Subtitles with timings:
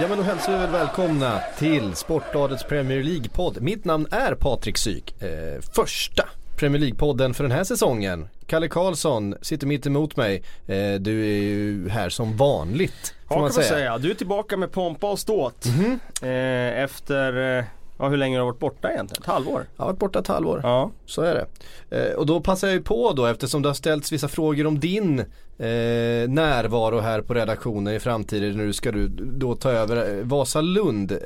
[0.00, 3.60] Ja men då hälsar vi väl välkomna till Sportbladets Premier League-podd.
[3.60, 5.22] Mitt namn är Patrik Syk.
[5.22, 6.24] Eh, första
[6.56, 8.28] Premier League-podden för den här säsongen.
[8.46, 10.42] Kalle Karlsson sitter mitt emot mig.
[10.66, 13.14] Eh, du är ju här som vanligt.
[13.28, 13.68] Får Ja man kan man säga.
[13.68, 13.98] säga.
[13.98, 15.66] Du är tillbaka med pompa och ståt.
[16.22, 17.64] Eh, efter, eh,
[17.98, 19.22] ja hur länge har du varit borta egentligen?
[19.22, 19.66] Ett halvår?
[19.76, 20.60] Jag har varit borta ett halvår.
[20.62, 20.90] Ja.
[21.06, 21.46] Så är det.
[21.96, 24.80] Eh, och då passar jag ju på då eftersom det har ställts vissa frågor om
[24.80, 25.18] din
[25.58, 28.56] eh, närvaro här på redaktionen i framtiden.
[28.56, 31.18] Nu ska du då ta över eh, Vasalund eh,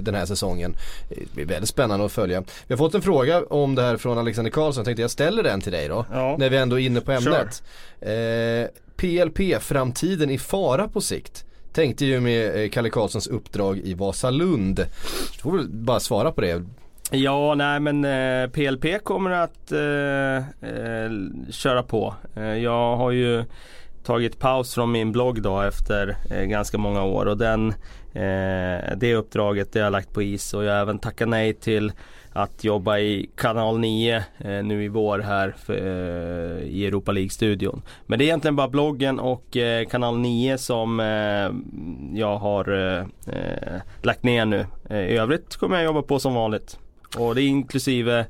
[0.00, 0.74] den här säsongen.
[1.08, 2.44] Det blir väldigt spännande att följa.
[2.66, 4.80] Vi har fått en fråga om det här från Alexander Karlsson.
[4.80, 6.06] Jag tänkte jag ställer den till dig då.
[6.12, 6.36] Ja.
[6.38, 7.62] När vi ändå är inne på ämnet.
[8.00, 11.44] Eh, PLP-framtiden i fara på sikt.
[11.74, 14.76] Tänkte ju med eh, Kalle Karlssons uppdrag i Vasalund.
[15.32, 16.62] Du får väl bara svara på det.
[17.10, 20.36] Ja, nej men eh, PLP kommer att eh,
[20.70, 21.10] eh,
[21.50, 22.14] köra på.
[22.36, 23.44] Eh, jag har ju
[24.04, 27.68] tagit paus från min blogg då efter eh, ganska många år och den,
[28.12, 31.54] eh, det uppdraget det har jag lagt på is och jag har även tackat nej
[31.54, 31.92] till
[32.34, 34.24] att jobba i kanal 9 eh,
[34.64, 37.82] nu i vår här för, eh, i Europa League-studion.
[38.06, 41.50] Men det är egentligen bara bloggen och eh, kanal 9 som eh,
[42.18, 43.04] jag har eh,
[43.34, 44.66] eh, lagt ner nu.
[44.90, 46.78] I övrigt kommer jag jobba på som vanligt.
[47.18, 48.26] Och det är inklusive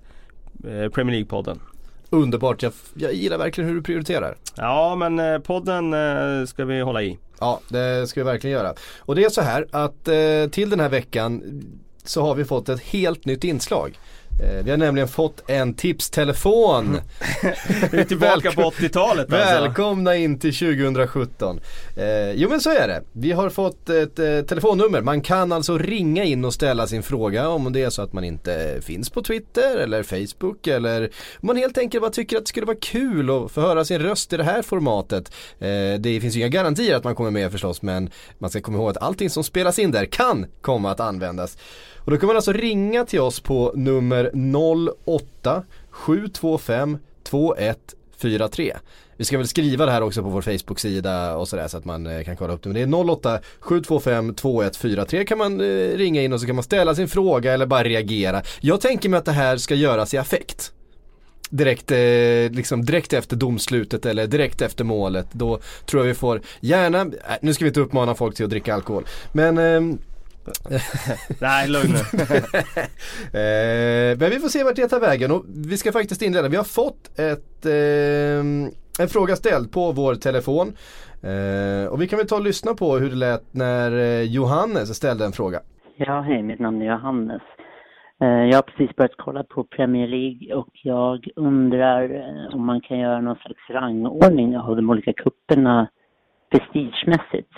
[0.63, 1.59] Premier League-podden.
[2.11, 4.37] Underbart, jag, jag gillar verkligen hur du prioriterar.
[4.57, 5.95] Ja men podden
[6.47, 7.19] ska vi hålla i.
[7.41, 8.75] Ja, det ska vi verkligen göra.
[8.99, 11.43] Och det är så här att eh, till den här veckan
[12.05, 13.99] så har vi fått ett helt nytt inslag.
[14.41, 17.01] Eh, vi har nämligen fått en tipstelefon.
[17.91, 19.37] Vi är tillbaka på 80-talet alltså.
[19.37, 21.61] Välkomna in till 2017.
[21.97, 23.03] Eh, jo men så är det.
[23.13, 25.01] Vi har fått ett eh, telefonnummer.
[25.01, 28.25] Man kan alltså ringa in och ställa sin fråga om det är så att man
[28.25, 31.05] inte finns på Twitter eller Facebook eller
[31.41, 33.99] om man helt enkelt bara tycker att det skulle vara kul att få höra sin
[33.99, 35.33] röst i det här formatet.
[35.59, 35.69] Eh,
[35.99, 38.91] det finns ju inga garantier att man kommer med förstås men man ska komma ihåg
[38.91, 41.57] att allting som spelas in där kan komma att användas.
[42.05, 44.31] Och då kan man alltså ringa till oss på nummer
[45.07, 48.77] 08 725 2143.
[49.17, 52.07] Vi ska väl skriva det här också på vår Facebook-sida och sådär så att man
[52.07, 52.69] eh, kan kolla upp det.
[52.69, 56.65] Men det är 08 725 2143 kan man eh, ringa in och så kan man
[56.65, 58.43] ställa sin fråga eller bara reagera.
[58.61, 60.73] Jag tänker mig att det här ska göras i affekt.
[61.51, 65.27] Direkt, eh, liksom direkt efter domslutet eller direkt efter målet.
[65.33, 67.07] Då tror jag vi får, gärna, äh,
[67.41, 69.07] nu ska vi inte uppmana folk till att dricka alkohol.
[69.33, 69.99] Men ehm,
[71.41, 71.99] Nej lugn nu.
[73.41, 76.49] Eh, men vi får se vart det tar vägen och vi ska faktiskt inleda.
[76.49, 80.73] Vi har fått ett, eh, en fråga ställd på vår telefon.
[81.23, 84.95] Eh, och vi kan väl ta och lyssna på hur det lät när eh, Johannes
[84.97, 85.61] ställde en fråga.
[85.97, 87.43] Ja, hej, mitt namn är Johannes.
[88.23, 92.81] Eh, Jag har precis börjat kolla på Premier League och jag undrar eh, om man
[92.81, 95.89] kan göra någon slags rangordning av de olika kupperna
[96.51, 97.53] prestigemässigt.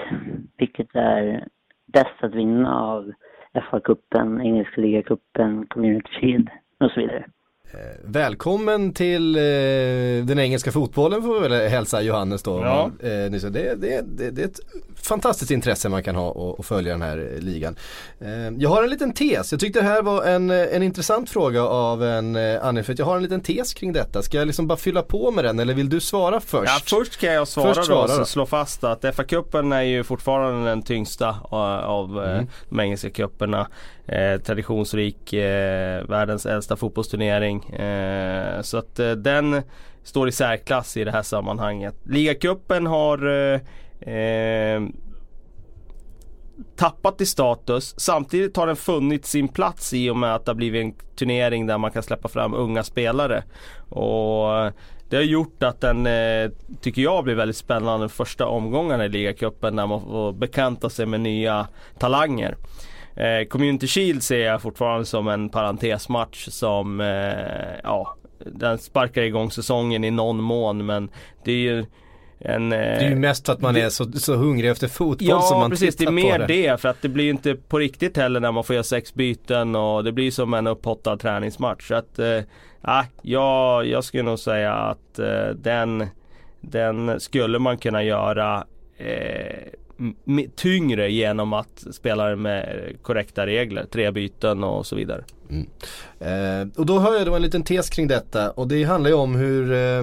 [0.58, 1.44] Vilket är
[1.96, 3.12] bäst att vinna av
[3.70, 7.24] FA-cupen, Engelska ligacupen, Community Shield och så vidare.
[8.04, 9.40] Välkommen till eh,
[10.24, 12.60] den engelska fotbollen får vi väl hälsa Johannes då.
[12.60, 12.84] Ja.
[13.02, 14.60] Eh, det, det, det, det är ett
[15.02, 17.76] fantastiskt intresse man kan ha och, och följa den här eh, ligan.
[18.20, 18.28] Eh,
[18.58, 21.62] jag har en liten tes, jag tyckte det här var en, eh, en intressant fråga
[21.62, 24.22] av en eh, Annie för att jag har en liten tes kring detta.
[24.22, 26.72] Ska jag liksom bara fylla på med den eller vill du svara först?
[26.72, 28.24] Ja, först kan jag svara Först då, svara då.
[28.24, 31.34] slå fast att FA-cupen är ju fortfarande den tyngsta eh,
[31.84, 32.46] av eh, Mm.
[32.68, 33.66] de engelska cuperna.
[34.08, 37.64] Eh, traditionsrik, eh, världens äldsta fotbollsturnering.
[37.64, 39.62] Eh, så att eh, den
[40.02, 41.94] står i särklass i det här sammanhanget.
[42.04, 44.82] Ligacupen har eh, eh,
[46.76, 47.94] tappat i status.
[48.00, 51.66] Samtidigt har den funnit sin plats i och med att det har blivit en turnering
[51.66, 53.44] där man kan släppa fram unga spelare.
[53.88, 54.72] Och eh,
[55.08, 56.50] det har gjort att den, eh,
[56.80, 61.20] tycker jag, blir väldigt spännande första omgångarna i ligacupen när man får bekanta sig med
[61.20, 61.68] nya
[61.98, 62.56] talanger.
[63.16, 69.50] Eh, Community Shield ser jag fortfarande som en parentesmatch som, eh, ja, den sparkar igång
[69.50, 71.08] säsongen i någon mån men
[71.44, 71.86] det är ju
[72.38, 72.70] en...
[72.70, 75.60] Det är ju mest för att man är så, så hungrig efter fotboll Ja som
[75.60, 76.80] man precis, det är tittar mer på det.
[76.80, 79.76] för att det blir ju inte på riktigt heller när man får göra sex byten
[79.76, 81.88] och det blir som en upphottad träningsmatch.
[81.88, 82.40] Så att, eh,
[83.22, 86.06] ja, jag skulle nog säga att eh, den,
[86.60, 88.66] den skulle man kunna göra
[88.98, 89.56] eh,
[90.56, 95.24] tyngre genom att spela med korrekta regler, tre byten och så vidare.
[95.50, 95.66] Mm.
[96.18, 99.16] Eh, och då har jag då en liten tes kring detta och det handlar ju
[99.16, 100.02] om hur eh,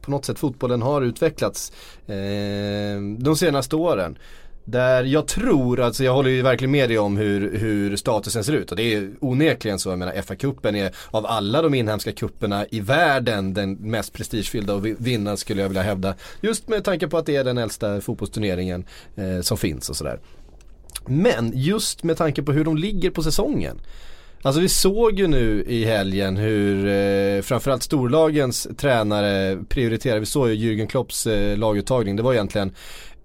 [0.00, 1.72] på något sätt fotbollen har utvecklats
[2.06, 4.18] eh, de senaste åren.
[4.64, 8.52] Där jag tror, alltså jag håller ju verkligen med dig om hur, hur statusen ser
[8.52, 12.66] ut och det är onekligen så, jag menar FA-cupen är av alla de inhemska kupperna
[12.70, 16.14] i världen den mest prestigefyllda att vinna skulle jag vilja hävda.
[16.40, 18.84] Just med tanke på att det är den äldsta fotbollsturneringen
[19.16, 20.20] eh, som finns och sådär.
[21.06, 23.80] Men just med tanke på hur de ligger på säsongen.
[24.42, 30.18] Alltså vi såg ju nu i helgen hur eh, framförallt storlagens tränare prioriterar.
[30.18, 32.16] Vi såg ju Jürgen Klopps eh, laguttagning.
[32.16, 32.72] Det var egentligen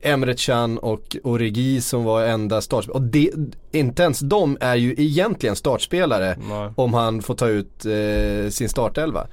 [0.06, 2.98] Emre Can och Origi som var enda startspelare.
[2.98, 3.32] Och det,
[3.72, 6.70] inte ens de är ju egentligen startspelare Nej.
[6.76, 9.28] om han får ta ut eh, sin startelva.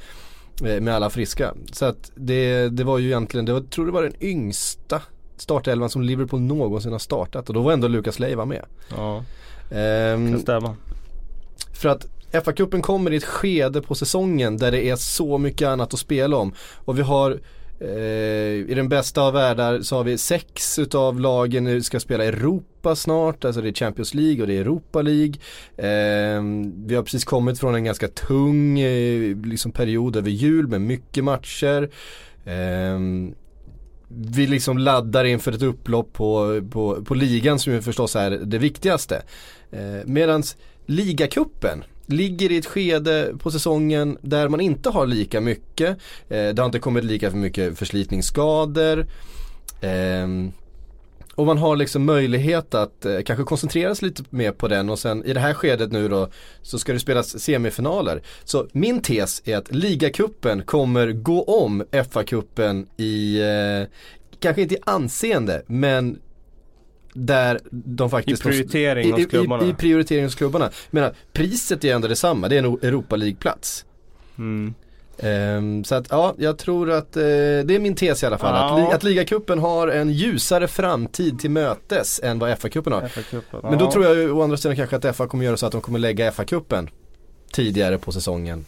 [0.65, 1.55] Eh, med alla friska.
[1.73, 5.03] Så att det, det var ju egentligen, det var, jag tror det var den yngsta
[5.37, 7.49] startelvan som Liverpool någonsin har startat.
[7.49, 8.65] Och då var ändå Lukas Leiva med.
[8.97, 9.25] Ja,
[9.71, 10.77] Ehm, kan stämma.
[11.75, 15.95] för att FA-cupen kommer i ett skede på säsongen där det är så mycket annat
[15.95, 16.53] att spela om.
[16.85, 17.41] Och vi har
[17.85, 22.25] Eh, i den bästa av världar så har vi sex utav lagen nu ska spela
[22.25, 25.35] Europa snart, alltså det är Champions League och det är Europa League.
[25.77, 26.43] Eh,
[26.87, 31.25] vi har precis kommit från en ganska tung eh, liksom period över jul med mycket
[31.25, 31.91] matcher.
[32.45, 32.99] Eh,
[34.09, 38.59] vi liksom laddar inför ett upplopp på, på, på ligan som ju förstås är det
[38.59, 39.23] viktigaste.
[39.71, 40.57] Eh, medans
[40.87, 45.89] ligacupen ligger i ett skede på säsongen där man inte har lika mycket.
[46.29, 49.07] Eh, det har inte kommit lika för mycket förslitningsskador.
[49.81, 50.53] Ehm,
[51.35, 54.99] och man har liksom möjlighet att eh, kanske koncentrera sig lite mer på den och
[54.99, 56.29] sen i det här skedet nu då
[56.63, 58.23] så ska det spelas semifinaler.
[58.45, 63.89] Så min tes är att ligacupen kommer gå om FA-cupen i, eh,
[64.41, 66.19] kanske inte i anseende men
[67.13, 69.65] där de faktiskt I prioritering hos klubbarna.
[69.65, 70.65] i, I prioritering hos klubbarna.
[70.65, 73.85] Jag menar, priset är ändå detsamma, det är en Europa League-plats.
[74.39, 74.75] Mm.
[75.19, 78.55] Ehm, så att ja, jag tror att eh, det är min tes i alla fall.
[78.55, 78.95] Att, li, Ja.
[78.97, 83.01] att ligacupen har en ljusare framtid till mötes än vad FA-cupen har.
[83.09, 83.61] FA-cupen.
[83.71, 85.73] Men då tror jag ju å andra sidan kanske att FA kommer göra så att
[85.73, 86.89] de kommer lägga FA-cupen
[87.53, 88.65] tidigare på säsongen.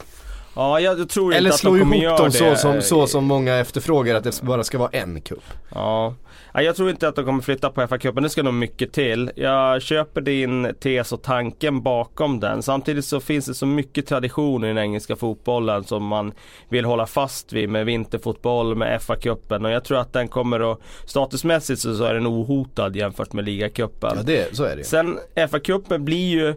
[0.56, 2.56] Ja, jag, tror inte Eller att slå de kommer ihop göra dem så det.
[2.56, 5.42] som, så som många efterfrågar att det bara ska vara en cup.
[5.74, 6.14] Ja.
[6.54, 8.22] Ja, jag tror inte att de kommer flytta på FA-cupen.
[8.22, 9.30] Det ska nog mycket till.
[9.36, 12.62] Jag köper din tes och tanken bakom den.
[12.62, 16.32] Samtidigt så finns det så mycket tradition i den engelska fotbollen som man
[16.68, 19.64] vill hålla fast vid med vinterfotboll, med FA-cupen.
[19.64, 24.12] Och jag tror att den kommer att, statusmässigt så är den ohotad jämfört med ligacupen.
[24.16, 24.84] Ja, det, så är det.
[24.84, 26.54] Sen FA-cupen blir ju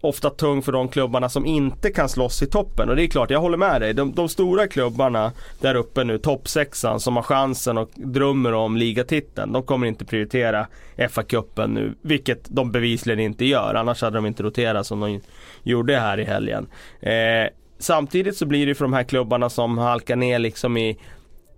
[0.00, 2.88] ofta tung för de klubbarna som inte kan slåss i toppen.
[2.88, 3.94] Och det är klart, jag håller med dig.
[3.94, 9.52] De, de stora klubbarna där uppe nu, toppsexan som har chansen och drömmer om ligatiteln.
[9.52, 10.66] De kommer inte prioritera
[10.96, 13.74] FA-cupen nu, vilket de bevisligen inte gör.
[13.74, 15.20] Annars hade de inte roterat som de
[15.62, 16.66] gjorde här i helgen.
[17.00, 20.98] Eh, samtidigt så blir det för de här klubbarna som halkar ner liksom i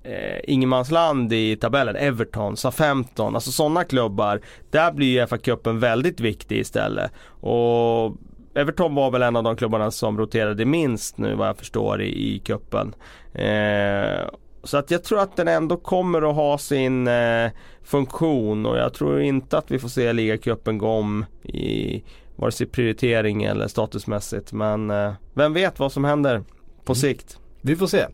[0.02, 4.40] eh, ingenmansland i tabellen, Everton, SA-15, alltså sådana klubbar.
[4.70, 7.10] Där blir ju FA-cupen väldigt viktig istället.
[7.40, 8.16] Och
[8.54, 12.34] Everton var väl en av de klubbarna som roterade minst nu vad jag förstår i,
[12.34, 12.94] i cupen.
[13.34, 14.28] Eh,
[14.64, 17.50] så att jag tror att den ändå kommer att ha sin eh,
[17.84, 22.02] funktion och jag tror inte att vi får se ligacupen gå om i
[22.36, 24.52] vare sig prioritering eller statusmässigt.
[24.52, 26.42] Men eh, vem vet vad som händer
[26.84, 27.38] på sikt.
[27.60, 28.06] Vi får se.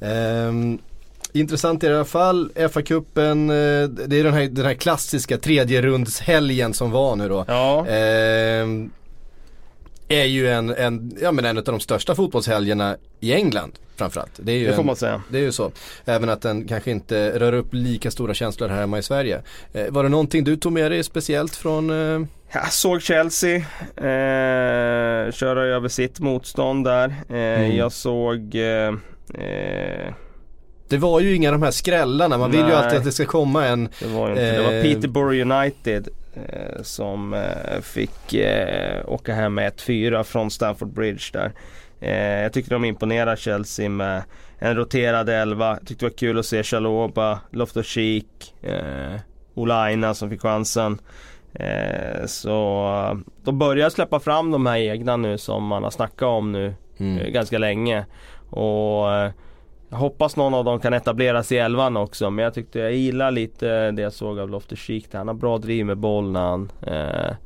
[0.00, 0.78] Ehm,
[1.32, 6.74] intressant i alla fall, FA-cupen, eh, det är den här, den här klassiska tredje rundshelgen
[6.74, 7.44] som var nu då.
[7.48, 7.86] Ja.
[7.86, 8.90] Ehm,
[10.20, 14.30] är ju en, en, ja, men en av de största fotbollshelgerna i England framförallt.
[14.36, 15.22] Det, är ju Det får en, man säga.
[15.28, 15.70] Det är ju så.
[16.04, 19.42] Även att den kanske inte rör upp lika stora känslor här hemma i Sverige.
[19.72, 25.32] Eh, var det någonting du tog med dig speciellt från eh, Jag såg Chelsea eh,
[25.32, 27.08] köra över sitt motstånd där.
[27.28, 27.76] Eh, Mm.
[27.76, 28.94] Jag såg eh,
[29.34, 30.14] eh,
[30.88, 32.74] Det var ju inga de här skrällarna, man vill ju Nej.
[32.74, 36.14] alltid att det ska komma en Det var inte Det var Eh, Peterborough United eh,
[36.82, 41.52] som eh, fick eh, åka hem med 1-4 från Stamford Bridge där.
[42.00, 44.22] Eh, jag tyckte de imponerade Chelsea med
[44.58, 45.76] en roterad elva.
[45.76, 49.20] Tyckte det var kul att se Chaloba, Loftus-Cheek, eh,
[49.54, 50.98] Ola Aina som fick chansen.
[51.54, 56.22] Eh, så eh, de börjar släppa fram de här egna nu som man har snackat
[56.28, 57.18] om nu Mm.
[57.18, 58.06] eh, ganska länge.
[58.50, 59.30] Och eh,
[59.92, 63.30] jag hoppas någon av dem kan etableras i elvan också men jag tyckte jag gillar
[63.30, 65.06] lite det jag såg av Loftus Cheek.
[65.12, 67.36] Han har bra driv med boll när han eh,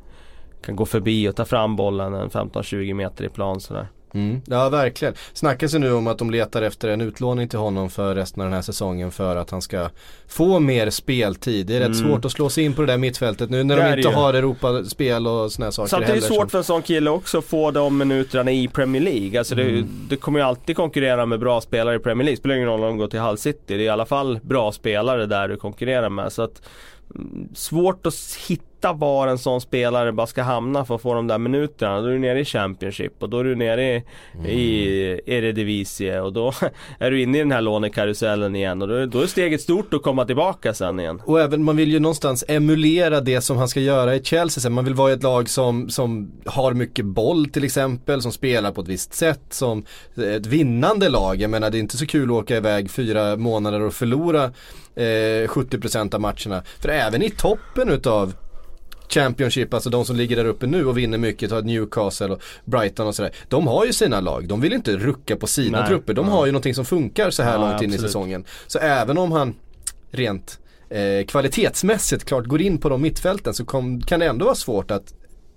[0.63, 3.87] kan gå förbi och ta fram bollen en 15-20 meter i plan sådär.
[4.17, 4.41] Mm.
[4.47, 5.15] Ja verkligen.
[5.33, 8.47] Snackas ju nu om att de letar efter en utlåning till honom för resten av
[8.47, 9.89] den här säsongen för att han ska
[10.29, 11.67] få mer speltid.
[11.67, 12.09] Det är rätt Mm.
[12.09, 14.03] svårt att slå sig in på det där mittfältet nu när Det de är det
[14.03, 14.15] inte ju.
[14.15, 17.39] har Europaspel och här saker är det heller svårt som- för en sån kille också
[17.39, 19.39] att få de minuterna i Premier League.
[19.39, 19.89] Alltså det, Mm.
[20.09, 22.37] det kommer ju alltid konkurrera med bra spelare i Premier League.
[22.37, 23.59] Spelar ingen roll om de går till Hull City.
[23.67, 26.33] Det är i alla fall bra spelare där du konkurrerar med.
[26.33, 26.63] Så att,
[27.15, 28.15] mm, svårt att
[28.49, 32.01] hitta var en sån spelare bara ska hamna för att få de där minuterna.
[32.01, 34.03] Då är du nere i Championship och då är du nere i,
[34.35, 34.47] Mm.
[34.47, 36.53] i Eredivisie och då
[36.99, 38.83] är du inne i den här lånekarusellen igen.
[38.83, 41.23] Och då, är- då är steget stort att komma tillbaka sen igen.
[41.25, 44.73] Och även man vill ju någonstans emulera det som han ska göra i Chelsea sen.
[44.73, 48.73] Man vill vara i ett lag som, som har mycket boll till exempel, som spelar
[48.73, 49.85] på ett visst sätt, som
[50.17, 51.41] ett vinnande lag.
[51.43, 54.45] Jag menar det är inte så kul att åka iväg fyra månader och förlora
[54.95, 56.63] eh, 70% av matcherna.
[56.81, 58.35] För även i toppen utav
[59.09, 63.07] Championship, alltså de som ligger där uppe nu och vinner mycket, tar Newcastle och Brighton
[63.07, 63.33] och sådär.
[63.49, 65.89] De har ju sina lag, de vill inte rucka på sina Nej.
[65.89, 66.15] trupper.
[66.15, 68.11] De har ju någonting som funkar så här Ja, långt in i absolut.
[68.11, 68.45] säsongen.
[68.67, 69.55] Så även om han
[70.11, 70.59] rent
[70.91, 74.91] eh, kvalitetsmässigt klart går in på de mittfälten så kom, kan det ändå vara svårt
[74.91, 75.15] att,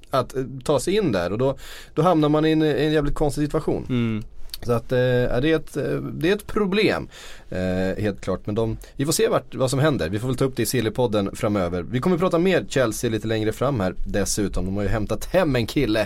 [0.10, 1.58] att eh, ta sig in där och då,
[1.94, 3.86] då hamnar man i en, en jävligt konstig situation.
[3.90, 4.24] Mm.
[4.62, 7.10] Så att eh, det, är ett, eh, det är ett problem.
[7.50, 8.46] Eh, helt klart.
[8.46, 10.10] Men de, vi får se vart, vad som händer.
[10.10, 11.82] Vi får väl ta upp det i Sillypodden framöver.
[11.82, 14.66] Vi kommer prata mer Chelsea lite längre fram här dessutom.
[14.66, 16.02] De har ju hämtat hem en kille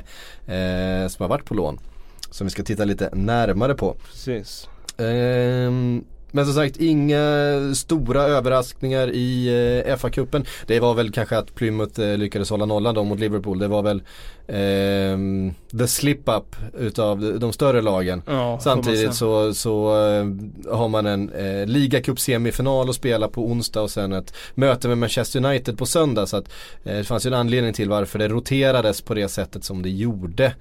[0.47, 1.79] eh, som har varit på lån.
[2.29, 3.95] Som vi ska titta lite närmare på.
[4.11, 4.67] Precis.
[6.35, 7.21] Men som sagt inga
[7.75, 9.47] stora överraskningar i
[9.85, 10.45] eh, FA-cupen.
[10.67, 13.59] Det var väl kanske att Plymouth eh, lyckades hålla nollan då mot Liverpool.
[13.59, 14.01] Det var väl
[14.47, 18.21] ehm, the slip-up utav de, större lagen.
[18.27, 20.25] Ja, Samtidigt så, så eh,
[20.77, 25.45] har man en eh, ligacup-semifinal att spela på onsdag och sen ett möte med Manchester
[25.45, 26.27] United på söndag.
[26.27, 26.49] Så att
[26.83, 29.89] eh, det fanns ju en anledning till varför det roterades på det sättet som det
[29.89, 30.53] gjorde.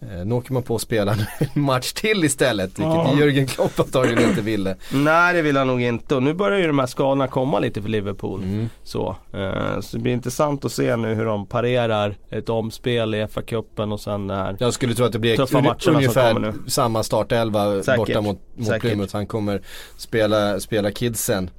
[0.00, 1.26] Eh, nu åker man på att spela en
[1.62, 3.14] match till istället, vilket Ja.
[3.18, 4.76] Jörgen Klopp antagligen inte ville.
[4.92, 7.82] Nej det vill han nog inte och nu börjar ju de här skadorna komma lite
[7.82, 8.42] för Liverpool.
[8.42, 8.68] Mm.
[8.82, 13.18] Så, eh, så det blir intressant att se nu hur de parerar ett omspel i
[13.26, 14.56] FA-cupen och sen här.
[14.60, 16.52] Jag skulle tro att det blir Tuffa matcherna som ungefär nu.
[16.66, 17.96] samma startelva Säkert.
[17.96, 18.80] borta mot, mot.
[18.80, 19.12] Plymouth.
[19.16, 19.62] Han kommer
[19.96, 21.50] spela, spela kidsen.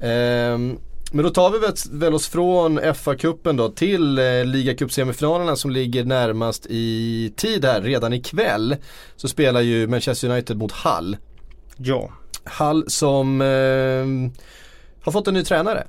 [0.00, 0.78] Ehm,
[1.12, 1.58] men då tar vi
[1.98, 7.82] väl, oss från FA-cupen då till eh, ligacupsemifinalerna som ligger närmast i tid här.
[7.82, 8.76] Redan ikväll
[9.16, 11.16] så spelar ju Manchester United mot Hull.
[11.76, 12.10] Ja.
[12.44, 13.46] Hull som eh,
[15.04, 15.86] har fått en ny tränare.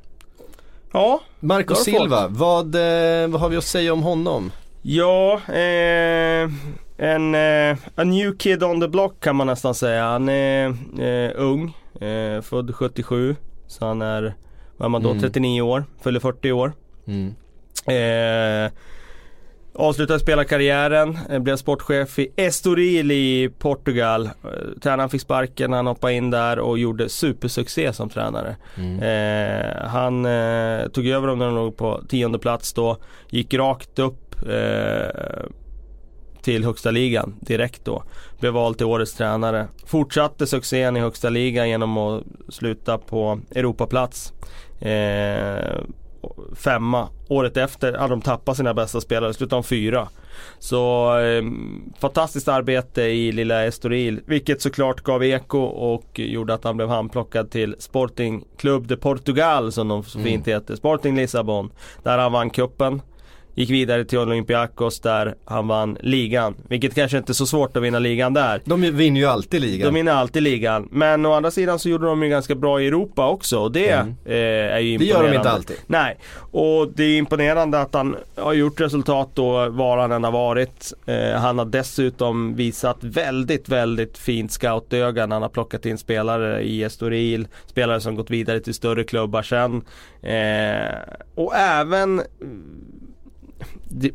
[0.92, 4.52] Ja, Marco Silva, vad, eh, vad har vi att säga om honom?
[4.82, 6.50] Ja, eh,
[6.98, 10.04] en eh, a new kid on the block kan man nästan säga.
[10.04, 10.68] Han är
[11.00, 13.36] eh, ung, eh, född 77.
[13.68, 14.36] Så han är,
[14.80, 15.22] vad är man då, Mm.
[15.22, 16.74] 39 år, fyller 40 år.
[17.08, 17.36] Mm.
[17.88, 18.72] Eh,
[19.74, 24.26] avslutade spelarkarriären, eh, blev sportchef i Estoril i Portugal.
[24.26, 24.32] Eh,
[24.82, 28.56] tränaren fick sparken, han hoppade in där och gjorde supersuccé som tränare.
[28.78, 29.00] Mm.
[29.00, 32.98] Eh, han eh, tog över dem när de låg på tionde plats då.
[33.30, 35.46] Gick rakt upp eh,
[36.42, 38.04] till högsta ligan direkt då.
[38.40, 39.68] Blev vald till årets tränare.
[39.86, 44.34] Fortsatte succén i högsta ligan genom att sluta på Europaplats.
[44.80, 45.82] Eh,
[46.56, 47.10] femma.
[47.28, 50.08] Året efter hade de tappat sina bästa spelare, slutade de fyra.
[50.60, 51.44] Så eh,
[52.00, 57.52] fantastiskt arbete i lilla Estoril, vilket såklart gav eko och gjorde att han blev handplockad
[57.52, 61.72] till Sporting Club de Portugal som de så fint heter, Sporting Lissabon.
[62.04, 63.02] Där han vann kuppen
[63.60, 66.56] Gick vidare till Olympiakos där han vann ligan.
[66.68, 68.62] Vilket kanske inte är så svårt att vinna ligan där.
[68.66, 69.86] De vinner ju alltid ligan.
[69.94, 70.88] De vinner alltid ligan.
[70.92, 73.90] Men å andra sidan så gjorde de ju ganska bra i Europa också och det
[73.92, 74.16] Mm.
[74.26, 74.34] eh,
[74.76, 75.32] är ju Det gör imponerande.
[75.32, 75.78] de inte alltid.
[75.88, 76.18] Nej,
[76.52, 80.94] och det är imponerande att han har gjort resultat då var han än har varit.
[81.06, 86.62] Eh, han har dessutom visat väldigt, väldigt fint scoutöga när han har plockat in spelare
[86.64, 87.48] i Estoril.
[87.66, 89.82] Spelare som gått vidare till större klubbar sen.
[90.22, 90.96] Eh,
[91.36, 92.22] och även
[93.90, 94.12] det,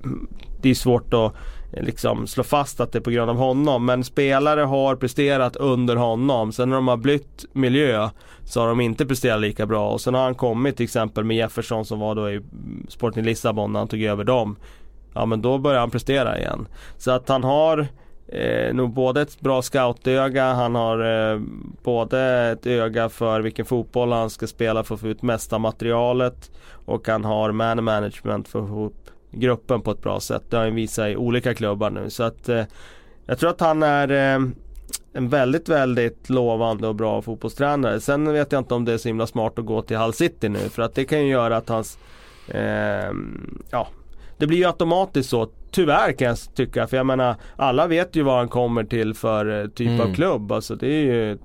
[0.63, 1.33] det är svårt att
[1.73, 3.87] eh, liksom slå fast att det är på grund av honom.
[3.87, 6.53] Men spelare har presterat under honom.
[6.53, 8.09] Sen när de har bytt miljö
[8.45, 9.91] så har de inte presterat lika bra.
[9.91, 12.41] Och sen har han kommit till exempel med Jefferson som var då i
[12.89, 14.57] Sporting Lissabon när han tog över dem.
[15.15, 16.69] Ja men då börjar han prestera igen.
[16.97, 17.87] Så att han har
[18.29, 21.41] eh, nog både ett bra scoutöga, han har eh,
[21.83, 22.21] både
[22.53, 26.51] ett öga för vilken fotboll han ska spela för att få ut mesta materialet.
[26.87, 29.04] Och han har man management för att få ihop
[29.37, 30.43] gruppen på ett bra sätt.
[30.51, 32.11] Det har han visat i olika klubbar nu.
[32.11, 32.63] Så att eh,
[33.27, 34.43] jag tror att han är eh,
[35.13, 38.01] en väldigt, väldigt lovande och bra fotbollstränare.
[38.01, 40.49] Sen vet jag inte om det är så himla smart att gå till Hull City
[40.49, 40.59] nu.
[40.59, 41.99] För att det kan ju göra att hans
[42.49, 43.13] eh,
[43.71, 43.89] ja,
[44.39, 48.23] det blir ju automatiskt så Tyvärr kan jag tycka, för jag menar alla vet ju
[48.23, 50.01] vad han kommer till för eh, typ Mm.
[50.01, 50.53] av klubb.
[50.53, 51.39] Alltså det är ju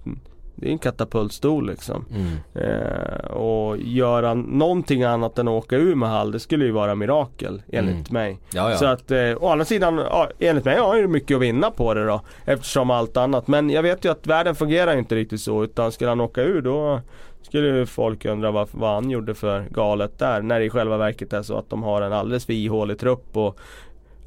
[0.60, 2.06] det är en katapultstol liksom.
[2.16, 2.38] Mm.
[2.54, 6.96] Eh, och göra någonting annat än att åka ur med Hall, det skulle ju vara
[6.96, 8.24] mirakel enligt Mm.
[8.24, 8.40] mig.
[8.54, 8.78] Ja, ja.
[8.78, 10.02] Så att eh, å andra sidan,
[10.40, 12.22] enligt mig har ju mycket att vinna på det då.
[12.46, 13.48] Eftersom allt annat.
[13.48, 15.64] Men jag vet ju att världen fungerar inte riktigt så.
[15.64, 17.02] Utan skulle han åka ur då
[17.42, 20.42] skulle folk undra vad, vad han gjorde för galet där.
[20.42, 23.38] När det i själva verket är så att de har en alldeles för ihålig trupp.
[23.38, 23.60] Och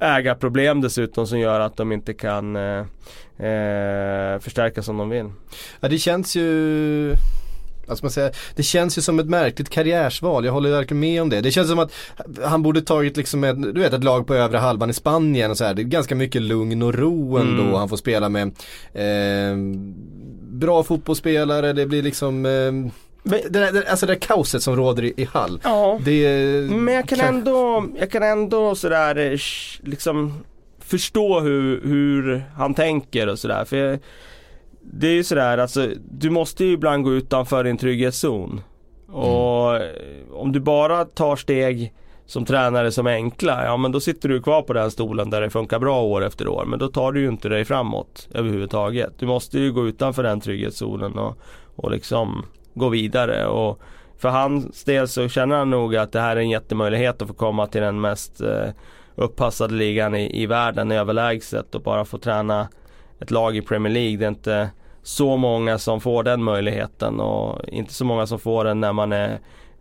[0.03, 2.79] ägarproblem dessutom som gör att de inte kan eh,
[3.47, 5.31] eh, förstärka som de vill.
[5.81, 7.15] Ja det känns ju
[7.97, 11.29] ska man säga, det känns ju som ett märkligt karriärsval, jag håller verkligen med om
[11.29, 11.41] det.
[11.41, 11.93] Det känns som att
[12.45, 15.59] han borde tagit liksom ett, du vet ett lag på övre halvan i Spanien och
[15.59, 15.75] så här.
[15.75, 17.63] Det är ganska mycket lugn och ro ändå.
[17.63, 17.75] Mm.
[17.75, 18.49] Han får spela med
[18.93, 19.57] eh,
[20.53, 22.93] bra fotbollsspelare, det blir liksom eh,
[23.23, 25.61] det, där, det, alltså det där kaoset som råder i, i Hall.
[25.65, 25.99] Ja.
[26.05, 29.39] Det, Men jag kan kanske- ändå, jag kan ändå sådär eh,
[29.83, 30.33] liksom
[30.79, 33.65] förstå hur, hur han tänker och sådär.
[33.65, 33.99] För jag,
[34.81, 38.61] det är ju sådär alltså, du måste ju ibland gå utanför din trygghetszon.
[39.13, 39.83] Och eh,
[40.33, 41.93] om du bara tar steg
[42.27, 45.41] som tränare som är enkla, ja men då sitter du kvar på den stolen där
[45.41, 46.65] det funkar bra år efter år.
[46.65, 49.13] Men då tar du ju inte dig framåt överhuvudtaget.
[49.19, 51.39] Du måste ju gå utanför den trygghetszonen och,
[51.77, 53.47] och liksom gå vidare.
[53.47, 53.81] Och
[54.19, 57.35] för hans del så känner han nog att det här är en jättemöjlighet att få
[57.35, 58.69] komma till den mest eh,
[59.15, 62.69] upppassade ligan i, i världen överlägset och bara få träna
[63.21, 64.17] ett lag i Premier League.
[64.17, 64.71] Det är inte
[65.03, 69.13] så många som får den möjligheten och inte så många som får den när man
[69.13, 69.39] är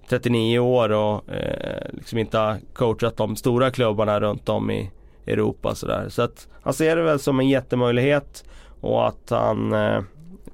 [0.09, 4.91] 39 år och eh, liksom inte har coachat de stora klubbarna runt om i
[5.27, 6.05] Europa sådär.
[6.09, 8.43] Så att han ser det väl som en jättemöjlighet
[8.81, 9.97] och att han eh,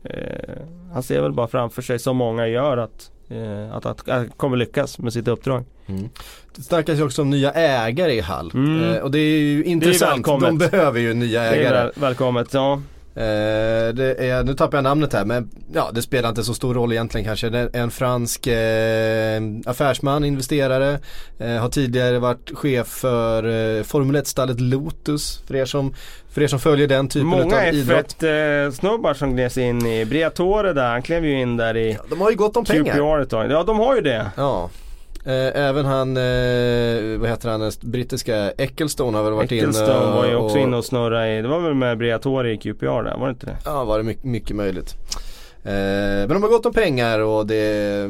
[0.04, 0.62] eh,
[0.94, 5.00] han ser väl bara framför sig som många gör att eh, att, att kommer lyckas
[5.00, 5.64] med sitt uppdrag.
[6.56, 8.52] Det snackas ju också om nya ägare i Hall.
[8.54, 8.84] Mm.
[8.84, 10.72] Eh, och det är ju intressant, de välkommet.
[10.72, 11.74] behöver ju nya Det är ägare.
[11.84, 12.54] väl, välkommet.
[12.54, 12.82] Ja.
[13.18, 16.74] Eh, det är, nu tappar jag namnet här men ja det spelar inte så stor
[16.74, 17.50] roll egentligen kanske.
[17.50, 21.00] Det är en fransk eh, affärsman, investerare.
[21.40, 23.44] Eh, har tidigare varit chef för
[23.78, 25.44] eh, Formel 1-stallet Lotus.
[25.48, 25.94] För er, som,
[26.30, 28.16] för er som följer den typen Många av idrott.
[28.20, 30.90] F1-snubbar som gled in i Briatore där.
[30.90, 33.22] Han klev ju in där i De har ju gott om pengar.
[33.22, 33.52] Ett tag.
[33.52, 34.32] Ja de har ju det.
[34.36, 34.70] Ja.
[35.28, 40.16] Eh, även han, eh, vad heter han, den brittiska Ecclestone har väl varit inne Ecclestone
[40.16, 43.04] var ju och- också inne och snurrade i, det var väl med Briatore i QPR
[43.04, 43.58] där, var det inte det?
[43.66, 44.96] Ja, var det mycket, mycket möjligt.
[45.64, 48.08] Eh, men de har gått om pengar och det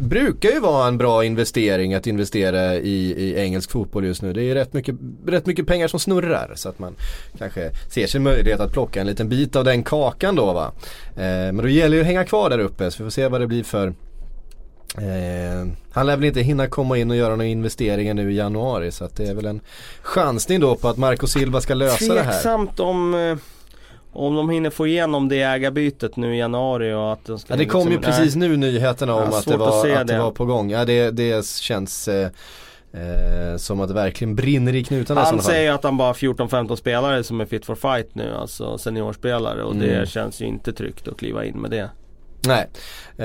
[0.00, 4.32] brukar ju vara en bra investering att investera i, i engelsk fotboll just nu.
[4.32, 4.94] Det är rätt mycket,
[5.26, 6.94] rätt mycket pengar som snurrar så att man
[7.38, 10.72] kanske ser sin möjlighet att plocka en liten bit av den kakan då va.
[11.16, 13.40] Eh, men då gäller det att hänga kvar där uppe så vi får se vad
[13.40, 13.94] det blir för
[14.98, 18.90] Eh, han lär väl inte hinna komma in och göra några investeringar nu i januari
[18.90, 19.60] så att det är väl en
[20.02, 22.32] chansning då på att Marco Silva ska lösa det här.
[22.32, 23.36] Tveksamt om, eh,
[24.12, 27.56] om de hinner få igenom det ägarbytet nu i januari och att de ska Ja
[27.56, 30.06] det kom ju liksom- precis nu nyheterna om Ja, att, det att var, se att
[30.06, 30.18] det det.
[30.18, 30.70] var på gång.
[30.70, 32.28] Ja det, det känns eh,
[32.92, 36.76] eh, som att det verkligen brinner i knutarna Han säger att han bara har 14-15
[36.76, 39.86] spelare som är fit for fight nu, alltså seniorspelare och Mm.
[39.88, 41.90] det känns ju inte tryggt att kliva in med det.
[42.46, 42.68] Nej.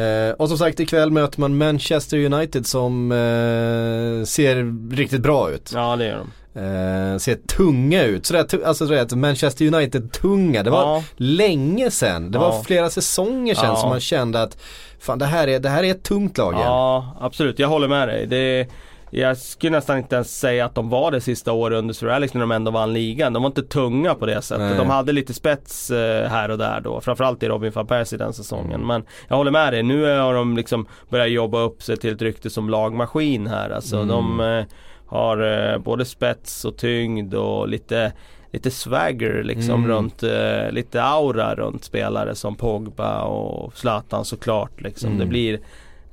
[0.04, 5.72] Eh, och som sagt ikväll möter man Manchester United som eh, ser riktigt bra ut.
[5.76, 6.30] Ja det gör de.
[6.56, 8.26] Eh, ser tunga ut.
[8.26, 10.64] Sådär, alltså vet, Manchester United-tunga.
[10.64, 11.04] Det var Ja.
[11.18, 12.32] länge sedan.
[12.32, 12.50] Det Ja.
[12.50, 13.76] var flera säsonger sedan Ja.
[13.76, 14.58] som man kände att
[15.00, 16.66] fan det här är, det här är ett tungt lag igen.
[16.66, 18.26] Ja absolut, jag håller med dig.
[18.28, 18.68] Det,
[19.12, 22.34] jag skulle nästan inte ens säga att de var det sista året under Sir Alex
[22.34, 23.34] när de ändå vann ligan.
[23.34, 24.66] De var inte tunga på det sättet.
[24.70, 24.78] Nej.
[24.78, 27.02] De hade lite spets eh, här och där då.
[27.02, 28.88] Framförallt i Robin van Persie den säsongen.
[28.88, 29.84] Men jag håller med dig.
[29.84, 33.70] Nu har de liksom börjat jobba upp sig till ett rykte som lagmaskin här.
[33.70, 34.08] Alltså Mm.
[34.08, 34.66] de eh,
[35.06, 38.12] har eh, både spets och tyngd och lite
[38.52, 39.88] Lite swagger liksom Mm.
[39.90, 45.08] runt, eh, lite aura runt spelare som Pogba och Zlatan såklart liksom.
[45.08, 45.20] Mm.
[45.20, 45.60] Det blir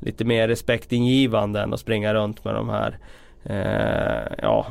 [0.07, 2.99] lite mer respektingivande än att springa runt med de här
[3.45, 4.66] eh, ja,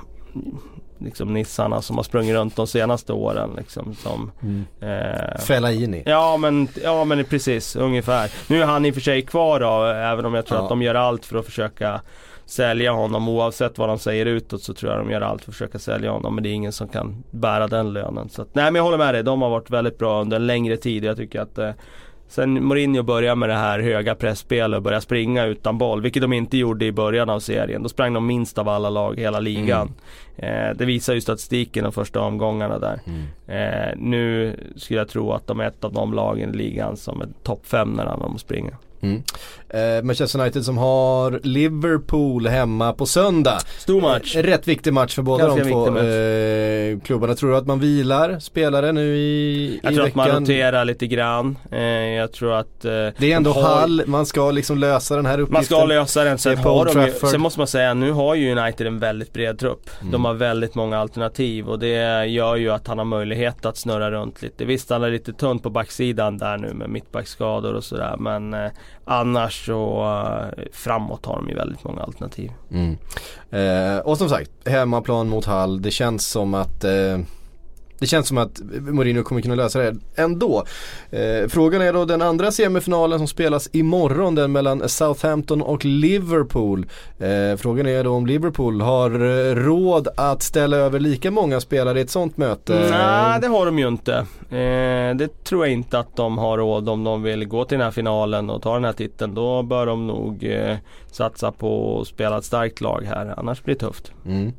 [1.00, 3.96] liksom nissarna som har sprungit runt de senaste åren liksom.
[3.96, 4.66] Som, Mm.
[4.82, 6.04] eh, Fellaini.
[6.06, 8.32] Ja men, ja men precis, ungefär.
[8.48, 10.64] Nu är han i och för sig kvar då, även om jag tror Ja.
[10.64, 12.02] att de gör allt för att försöka
[12.46, 13.30] sälja honom.
[13.30, 16.12] Oavsett vad de säger utåt så tror jag de gör allt för att försöka sälja
[16.12, 16.36] honom.
[16.36, 18.30] Men det är ingen som kan bära den lönen.
[18.30, 20.48] Så att, nej men jag håller med dig, de har varit väldigt bra under en
[20.48, 21.04] längre tid.
[21.04, 21.72] Jag tycker att eh,
[22.28, 26.34] Sen Mourinho började med det här höga pressspelet och började springa utan boll, vilket de
[26.34, 27.84] inte gjorde i början av serien.
[27.84, 29.92] Då sprang de minst av alla lag i hela ligan.
[30.38, 33.00] Eh, det visar ju statistiken de första omgångarna där.
[33.48, 37.22] Eh, nu skulle jag tro att de är ett av de lagen i ligan som
[37.22, 38.76] är topp 5 när de springer.
[39.06, 39.24] Mm.
[39.70, 43.60] Eh, Manchester United som har Liverpool hemma på söndag.
[43.78, 44.36] Stor match.
[44.36, 47.36] Eh, rätt viktig match för båda Ganska de två eh, klubbarna.
[47.36, 50.22] Tror du att man vilar spelare nu i, Jag i tror veckan?
[50.22, 51.58] att man roterar lite grann.
[51.72, 52.86] Eh, jag tror att...
[52.86, 55.54] Eh, Det är ändå har- Hall, man ska liksom lösa den här uppgiften.
[55.54, 56.38] Man ska lösa den.
[56.38, 59.60] Sen, har de ju, sen måste man säga, nu har ju United en väldigt bred
[59.60, 59.90] trupp.
[60.00, 60.12] Mm.
[60.12, 64.12] De har väldigt många alternativ och det gör ju att han har möjlighet att snurra
[64.12, 64.66] runt lite.
[64.66, 68.16] Visst, han är lite tunt på backsidan där nu med mittbackskador och sådär.
[68.20, 68.72] Men eh,
[69.06, 70.04] annars så
[70.58, 72.52] eh, framåt har de ju väldigt många alternativ.
[72.72, 72.98] Mm.
[73.52, 75.82] Eh, och som sagt, hemmaplan mot Hall.
[75.82, 77.20] Det känns som att eh,
[78.00, 80.64] det känns som att Mourinho kommer kunna lösa det ändå.
[81.10, 86.86] Eh, frågan är då den andra semifinalen som spelas imorgon, den mellan Southampton och Liverpool.
[87.20, 92.00] Eh, frågan är då om Liverpool har eh, råd att ställa över lika många spelare
[92.00, 92.78] i ett sånt möte.
[92.78, 92.90] Mm.
[92.90, 94.14] Nej, det har de ju inte.
[94.50, 97.86] Eh, det tror jag inte att de har råd om de vill gå till den
[97.86, 99.34] här finalen och ta den här titeln.
[99.34, 100.78] Då bör de nog eh,
[101.16, 103.34] satsa på att spela ett starkt lag här.
[103.38, 104.12] Annars blir det tufft.
[104.26, 104.54] Mm.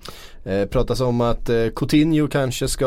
[0.45, 2.87] Eh, pratas om att eh, Coutinho kanske ska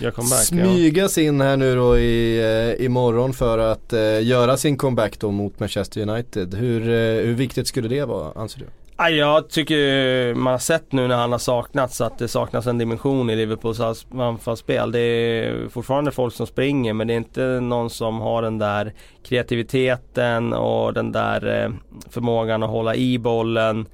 [0.00, 0.44] eh, comeback, ja.
[0.44, 2.38] smygas in här nu då i,
[2.78, 6.54] eh, imorgon för att eh, göra sin comeback då mot Manchester United.
[6.54, 8.66] Hur, eh, hur viktigt skulle det vara anser du?
[9.02, 12.78] Ja, jag tycker man har sett nu när han har saknats att det saknas en
[12.78, 14.92] dimension i Liverpools anfallsspel.
[14.92, 18.92] Det är fortfarande folk som springer men det är inte någon som har den där
[19.24, 21.70] kreativiteten och den där eh,
[22.10, 23.86] förmågan att hålla i bollen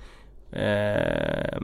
[0.52, 1.58] eh,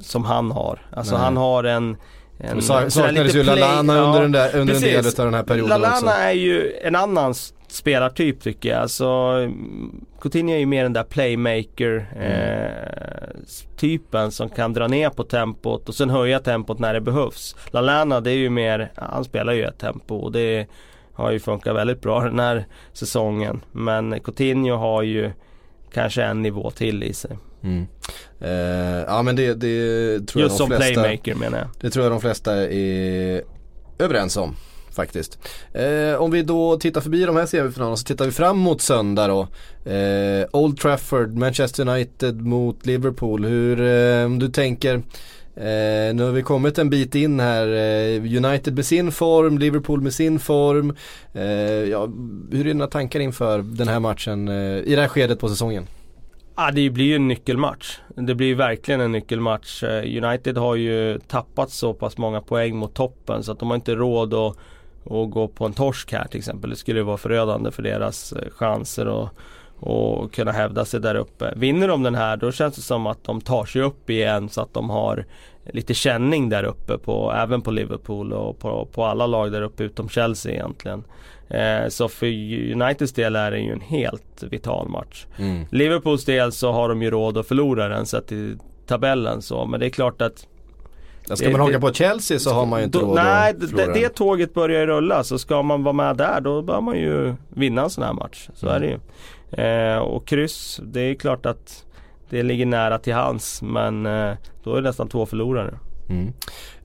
[0.00, 0.78] som han har.
[0.92, 1.24] Alltså Nej.
[1.24, 1.96] han har en
[2.38, 5.68] en, saknades ju Lallana play- under, den där, under en del av den här perioden
[5.68, 6.06] Lallana också.
[6.06, 7.34] är ju en annan
[7.72, 8.78] spelartyp tycker jag.
[8.80, 14.86] Alltså, mm, Coutinho är ju mer den där playmaker eh, s- typen som kan dra
[14.88, 17.56] ner på tempot och sen höja tempot när det behövs.
[17.70, 20.66] Lallana det är ju mer, han spelar ju ett tempo och det
[21.14, 23.60] har ju funkat väldigt bra den här säsongen.
[23.72, 25.30] Men Coutinho har ju
[25.92, 27.38] kanske en nivå till i sig.
[27.62, 27.86] Mm.
[28.40, 31.68] Eh, ja men det, det tror Just jag som de flesta playmaker menar jag.
[31.80, 33.42] Det tror jag de flesta är
[33.98, 34.56] överens om
[34.94, 35.38] faktiskt.
[35.72, 39.26] Eh, om vi då tittar förbi de här semifinalerna så tittar vi fram mot söndag
[39.26, 39.48] då.
[39.90, 43.44] Eh, Old Trafford, Manchester United mot Liverpool.
[43.44, 45.02] Hur, eh, om du tänker
[45.56, 47.68] Eh, nu har vi kommit en bit in här.
[47.68, 50.96] Eh, United med sin form, Liverpool med sin form.
[51.34, 51.44] Eh,
[51.90, 52.08] ja,
[52.50, 55.86] hur är dina tankar inför den här matchen eh, i det här skedet på säsongen?
[56.56, 57.98] Ja, det blir ju en nyckelmatch.
[58.16, 59.82] Det blir ju verkligen en nyckelmatch.
[59.82, 63.76] Eh, United har ju tappat så pass många poäng mot toppen så att de har
[63.76, 64.56] inte råd att,
[65.04, 66.70] att gå på en torsk här till exempel.
[66.70, 69.30] Det skulle vara förödande för deras eh, chanser att
[69.84, 71.52] och kunna hävda sig där uppe.
[71.56, 74.60] Vinner de den här då känns det som att de tar sig upp igen så
[74.60, 75.24] att de har
[75.64, 79.84] lite känning där uppe på, även på Liverpool och på, på alla lag där uppe
[79.84, 81.04] utom Chelsea egentligen.
[81.48, 82.26] Eh, så för
[82.72, 85.26] Uniteds del är det ju en helt vital match.
[85.38, 85.64] Mm.
[85.70, 89.80] Liverpools del så har de ju råd att förlora den sett i tabellen så men
[89.80, 90.46] det är klart att
[91.28, 93.50] Ja, Ska Det- man haka på Chelsea så har man ju inte då, råd Nej,
[93.50, 96.80] att det, det tåget börjar ju rulla så ska man vara med där då bör
[96.80, 98.48] man ju vinna en sån här match.
[98.54, 98.98] Så är det ju.
[99.64, 101.84] Eh, och kryss, det är klart att
[102.30, 104.32] det ligger nära till hands men eh,
[104.64, 105.74] då är det nästan två förlorare.
[106.12, 106.32] Mm.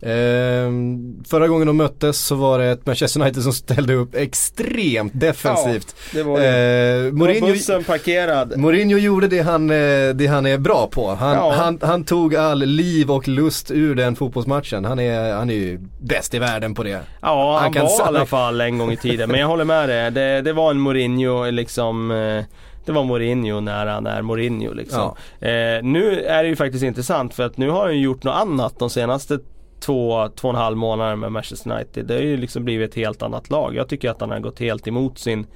[0.01, 5.11] Ehm, förra gången de möttes så var det ett Manchester United som ställde upp extremt
[5.15, 5.95] defensivt.
[6.13, 8.57] det var Ehm, Mourinho, bussen parkerad.
[8.57, 11.07] Mourinho gjorde det han, eh, det han är bra på.
[11.15, 11.53] Han, Ja.
[11.57, 14.85] han, han tog all liv och lust ur den fotbollsmatchen.
[14.85, 16.99] Han är, han är ju bäst i världen på det.
[17.21, 19.29] Ja, han, Han kan var i alla fall en gång i tiden.
[19.31, 20.11] Men jag håller med dig.
[20.11, 22.43] Det, det var en Mourinho liksom eh,
[22.87, 25.15] Det var Mourinho när han är Mourinho liksom.
[25.39, 28.35] Eh, nu är det ju faktiskt intressant för att nu har han ju gjort något
[28.35, 29.39] annat de senaste
[29.79, 32.05] två, två och en halv månader med Manchester United.
[32.05, 33.75] Det har ju liksom blivit ett helt annat lag.
[33.75, 35.47] Jag tycker att han har gått helt emot sin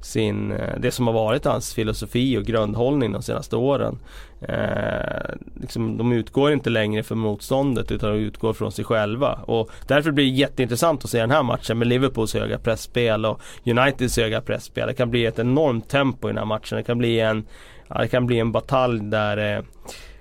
[0.00, 3.98] sin, eh, det som har varit hans filosofi och grundhållning de senaste åren.
[4.40, 9.32] Eh, liksom, de utgår inte längre från motståndet utan de utgår från sig själva.
[9.32, 13.40] Och därför blir det jätteintressant att se den här matchen med Liverpools höga pressspel och
[13.66, 14.88] Uniteds höga pressspel.
[14.88, 16.76] Det kan bli ett enormt tempo i den här matchen.
[16.78, 17.46] Det kan bli en,
[17.88, 19.64] ja, det kan bli en batalj där det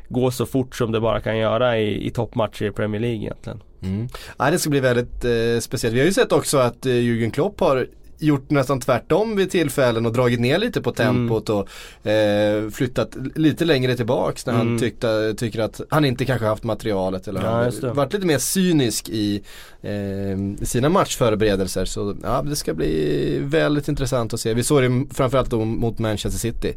[0.10, 3.62] går så fort som det bara kan göra i, i toppmatcher i Premier League egentligen.
[3.82, 4.08] Mm.
[4.38, 5.96] Ja, det ska bli väldigt eh, speciellt.
[5.96, 7.88] Vi har ju sett också att eh, Jürgen Klopp har
[8.20, 13.66] gjort nästan tvärtom vid tillfällen och dragit ner lite på tempot och eh, flyttat lite
[13.66, 14.80] längre tillbaks när han Mm.
[14.80, 19.10] tyckte, tycker att han inte kanske haft materialet eller Ja, han varit lite mer cynisk
[19.10, 19.42] i
[19.82, 21.86] eh, sina matchförberedelser.
[21.86, 24.54] Så ja, det ska bli väldigt intressant att se.
[24.54, 26.74] Vi såg det framförallt då mot Manchester City.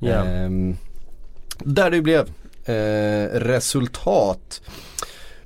[0.00, 0.08] Ja.
[0.24, 0.76] Ehm,
[1.58, 2.20] där det blev
[2.64, 4.62] eh, resultat.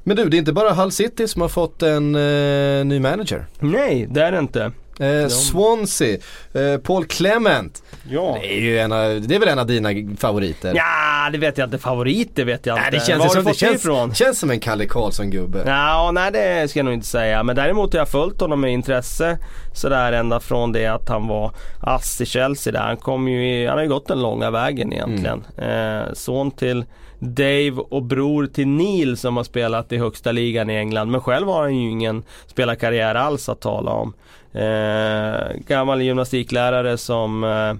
[0.02, 3.46] Men du, det är inte bara Hull City som har fått en eh, ny manager.
[3.60, 4.72] Nej, det är det inte.
[4.98, 6.18] Eh, Swansea,
[6.52, 7.82] eh, Paul Clement.
[8.10, 8.38] Ja.
[8.40, 10.72] Det är ju en av, det är väl en av dina favoriter?
[10.74, 11.78] Ja, det vet jag inte.
[11.78, 12.98] Favoriter vet jag Nej, inte.
[12.98, 14.14] det känns, Var som, det känns, ifrån?
[14.14, 15.62] känns som en Kalle Karlsson-gubbe.
[15.66, 17.42] Ja, nej det ska jag nog inte säga.
[17.42, 19.38] Men däremot har jag följt honom med intresse.
[19.74, 22.80] Sådär ända från det att han var ass i Chelsea där.
[22.80, 25.44] Han kom ju han har ju gått den långa vägen egentligen.
[25.58, 26.02] Mm.
[26.02, 26.84] Eh, son till
[27.18, 31.10] Dave och bror till Neil som har spelat i högsta ligan i England.
[31.10, 34.14] Men själv har han ju ingen spelarkarriär alls att tala om.
[34.52, 37.74] Eh, gammal gymnastiklärare som eh,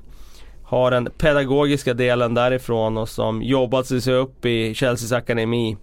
[0.65, 5.77] har den pedagogiska delen därifrån och som jobbat sig upp i Chelseas akademi.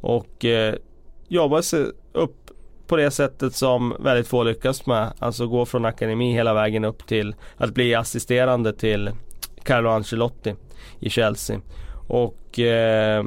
[0.00, 0.74] Och eh,
[1.28, 2.50] jobbat sig upp
[2.86, 5.12] på det sättet som väldigt få lyckas med.
[5.18, 9.10] Alltså gå från akademi hela vägen upp till att bli assisterande till
[9.62, 10.54] Carlo Ancelotti
[11.00, 11.60] i Chelsea.
[12.08, 13.24] Och eh,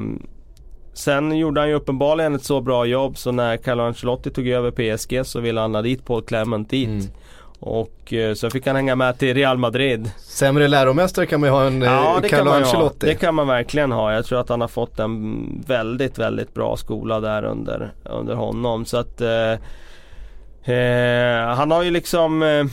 [0.96, 4.70] sen gjorde han ju uppenbarligen ett så bra jobb så när Carlo Ancelotti tog över
[4.70, 6.88] PSG så ville han ha dit Paul Clement dit.
[6.88, 7.06] Mm.
[7.60, 10.10] Och eh, så fick han hänga med till Real Madrid.
[10.18, 12.70] Sämre läromästare kan man ju ha en Ja eh, kan Carlo man ju ha.
[12.70, 13.06] Ancelotti.
[13.06, 14.12] Det kan man verkligen ha.
[14.12, 18.84] Jag tror att han har fått en väldigt, väldigt bra skola där under, under honom.
[18.84, 19.52] Så att eh,
[20.74, 22.64] eh, Han har ju liksom eh,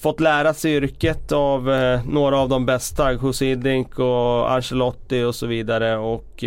[0.00, 3.12] fått lära sig yrket av eh, några av de bästa.
[3.12, 5.96] Husidink och Ancelotti och så vidare.
[5.96, 6.44] Och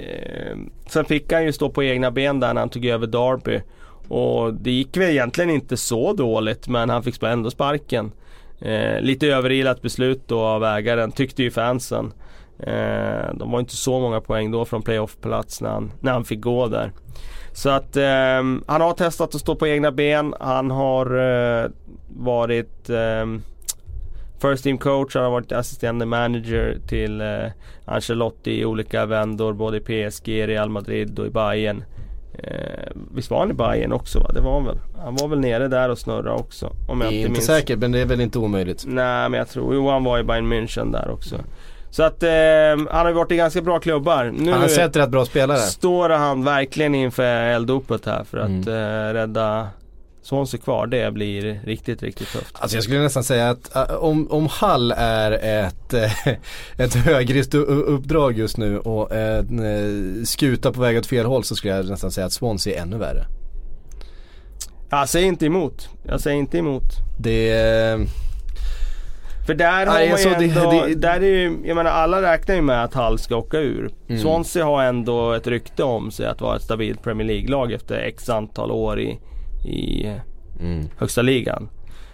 [0.00, 3.60] eh, Sen fick han ju stå på egna ben där när han tog över Derby.
[4.08, 8.12] Och det gick väl egentligen inte så dåligt men han fick ändå sparken.
[8.60, 12.12] Eh, lite överilat beslut då av ägaren tyckte ju fansen.
[12.58, 16.40] Eh, de var inte så många poäng då från playoff-plats när han, när han fick
[16.40, 16.92] gå där.
[17.52, 20.34] Så att eh, han har testat att stå på egna ben.
[20.40, 21.70] Han har eh,
[22.08, 23.26] varit eh,
[24.42, 27.26] First team coach, han har varit assisterande manager till eh,
[27.84, 31.84] Ancelotti i olika vändor både i PSG, Real Madrid och i Bayern.
[32.38, 34.30] Eh, visst var han i Bayern också va?
[34.34, 34.78] Det var han väl?
[35.02, 36.72] Han var väl nere där och snurrade också.
[36.88, 37.46] Om jag Det är inte inte minns.
[37.46, 38.84] säkert men det är väl inte omöjligt.
[38.86, 41.36] Nej men jag tror, jo han var i Bayern München där också.
[41.90, 42.30] Så att eh,
[42.90, 44.32] han har varit i ganska bra klubbar.
[44.38, 45.58] Nu Han har sett rätt bra spelare.
[45.58, 48.68] står han verkligen inför elddopet här för att Mm.
[48.68, 49.68] eh, rädda
[50.22, 50.86] Swansea kvar.
[50.86, 52.56] Det blir riktigt, riktigt tufft.
[52.58, 56.28] Alltså jag skulle nästan säga att äh, om, om Hall är ett, äh,
[56.78, 59.58] ett högrisk uppdrag just nu och en
[60.18, 62.82] äh, skuta på väg åt fel håll så skulle jag nästan säga att Swansea är
[62.82, 63.24] ännu värre.
[64.90, 65.88] Jag säger inte emot.
[66.06, 66.84] Jag säger inte emot.
[67.18, 67.50] Det
[69.46, 71.90] För där har Nej, man ju alltså, det- ändå, det- där är ju, jag menar
[71.90, 73.90] alla räknar ju med att Hull ska åka ur.
[74.08, 74.20] Mm.
[74.22, 78.28] Swansea har ändå ett rykte om sig att vara ett stabilt Premier League-lag efter x
[78.28, 79.18] antal år i,
[79.64, 80.06] i
[80.60, 80.88] mm.
[80.96, 81.68] högsta ligan.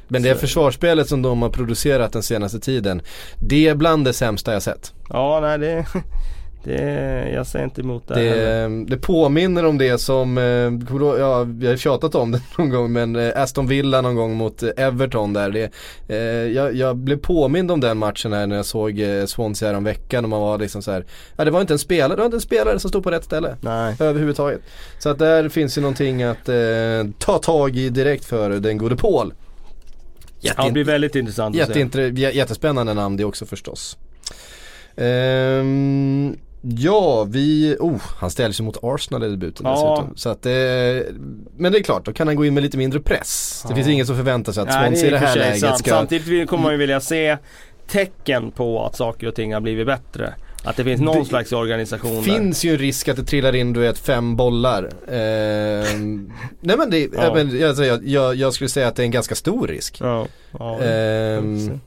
[0.09, 3.03] Men det försvarsspelet som de har producerat den senaste tiden,
[3.41, 4.93] det är bland det sämsta jag sett.
[5.09, 5.87] Ja, nej det,
[6.67, 8.15] det jag säger inte emot det.
[8.15, 12.71] Det, det påminner om det som, eh, ihåg- ja vi har tjatat om det någon
[12.71, 15.51] gång men eh, Aston Villa någon gång mot eh, Everton där.
[15.51, 15.71] Det,
[16.09, 16.17] eh,
[16.53, 20.25] jag, jag blev påmind om den matchen här när jag såg Swansea här om veckan
[20.25, 21.05] och man var liksom så här,
[21.37, 23.25] ja det var inte en spelare, det var inte en spelare som stod på rätt
[23.25, 23.57] ställe.
[23.61, 23.97] Nej.
[24.01, 24.61] Överhuvudtaget.
[24.99, 26.57] Så att där finns ju någonting att eh,
[27.19, 29.33] ta tag i direkt för den gode Paul.
[30.41, 32.09] Ja, det blir väldigt intressant att se.
[32.33, 33.99] Jättespännande namn det också förstås.
[34.97, 39.73] Ehm, ja, vi, oh, han ställer sig mot Arsenal i debuten Ja.
[39.73, 40.17] dessutom.
[40.17, 40.53] Så att, eh,
[41.57, 43.61] men det är klart, då kan han gå in med lite mindre press.
[43.67, 43.77] Det Ja.
[43.77, 45.79] finns ingen som förväntar sig att Nej, Swansea i det här sig läget sant.
[45.79, 45.91] ska...
[45.91, 47.37] Samtidigt kommer man ju vilja se
[47.87, 50.35] tecken på att saker och ting har blivit bättre.
[50.65, 52.23] Att det finns någon Det slags organisation där.
[52.23, 54.91] finns ju en risk att det trillar in du vet fem bollar.
[55.09, 57.35] Ehm, nej men, det, Ja.
[57.35, 59.99] men alltså, jag, jag, jag skulle säga att det är en ganska stor risk.
[60.01, 60.27] Ja,
[60.59, 60.81] ja.
[60.81, 61.81] Ehm,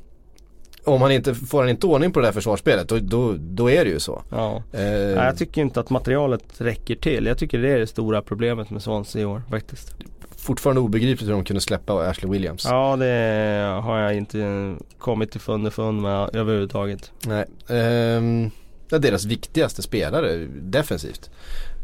[0.90, 3.86] om han inte, får han inte ordning på det här försvarsspelet då, då, då är
[3.86, 4.24] det ju så.
[4.30, 4.64] ja.
[4.72, 7.26] Nej, jag tycker inte att materialet räcker till.
[7.26, 9.96] Jag tycker det är det stora problemet med Swansea i år faktiskt.
[10.38, 12.66] fortfarande obegripligt hur de kunde släppa Ashley Williams.
[12.66, 17.12] Ja, det har jag inte kommit till underfund med överhuvudtaget.
[17.28, 17.46] Nej.
[17.70, 18.52] Ehm,
[18.90, 21.30] det är deras viktigaste spelare defensivt.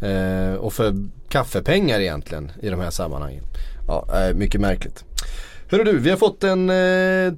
[0.02, 0.96] Ehm, och för
[1.30, 3.44] kaffepengar egentligen i de här sammanhangen.
[3.88, 5.04] Ja, eh, mycket märkligt.
[5.72, 7.34] Hörru du, vi har fått en eh,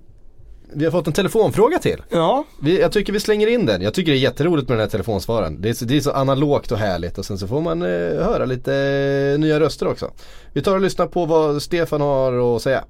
[0.76, 2.00] vi har fått en telefonfråga till.
[2.10, 3.82] Ja, Vi, jag tycker vi slänger in den.
[3.82, 5.62] Jag tycker det är jätteroligt med den här telefonsvaren.
[5.62, 8.26] Det är så, det är så analogt och härligt och sen så får man eh,
[8.30, 10.06] höra lite eh, nya röster också.
[10.56, 12.82] Vi tar och lyssnar på vad Stefan har att säga.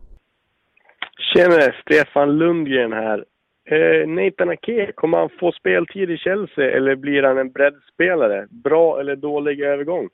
[1.33, 3.23] Tjena, Stefan Lundgren här.
[3.71, 8.47] Eh, Nathan Ake, kommer han få speltid i Chelsea eller blir han en breddspelare?
[8.49, 10.09] Bra eller dålig övergång?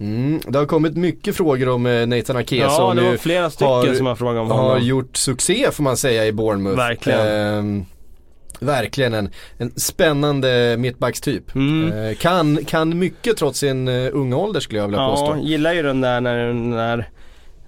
[0.00, 3.50] Mm, det har kommit mycket frågor om eh, Nathan Ake ja som det var flera
[3.50, 6.76] stycken har- som har frågat om har gjort succé får man säga i Bournemouth.
[6.76, 7.26] Verkligen.
[7.26, 7.84] Ehm,
[8.60, 11.54] verkligen en, en spännande mittbackstyp.
[11.54, 11.92] Mm.
[11.92, 15.36] Eh, kan, kan mycket trots sin uh, unga ålder skulle jag vilja Ja, påstå.
[15.48, 17.08] gillar ju den där när, när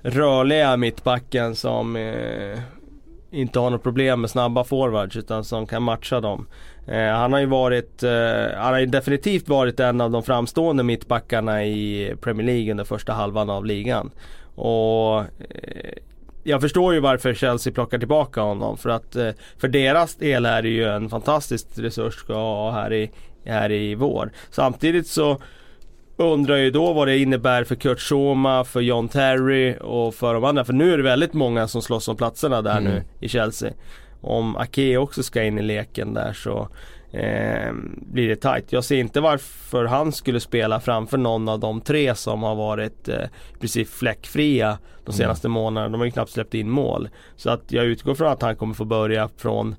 [0.02, 2.58] rörliga mittbacken som eh,
[3.32, 6.46] inte har något problem med snabba forwards utan som kan matcha dem.
[6.90, 8.10] Eh, han har ju varit, eh,
[8.56, 13.50] han har definitivt varit en av de framstående mittbackarna i Premier League under första halvan
[13.50, 14.10] av ligan.
[14.54, 15.24] Och eh,
[16.42, 19.16] jag förstår ju varför Chelsea plockar tillbaka honom för att
[19.58, 23.10] för deras del är det ju en fantastisk resurs ska ha här i,
[23.44, 24.30] här i vår.
[24.50, 25.40] Samtidigt så
[26.16, 30.44] undrar ju då vad det innebär för Kurt Schoma, för John Terry och för de
[30.44, 30.64] andra.
[30.64, 32.84] För nu är det väldigt många som slåss om platserna där Mm.
[32.92, 33.72] nu i Chelsea.
[34.20, 36.68] Om Ake också ska in i leken där så
[37.12, 38.72] eh, blir det tight.
[38.72, 43.08] Jag ser inte varför han skulle spela framför någon av de tre som har varit
[43.08, 45.92] eh, i princip fläckfria de senaste månaderna.
[45.92, 47.08] De har ju knappt släppt in mål.
[47.36, 49.74] Så att jag utgår från att han kommer få börja från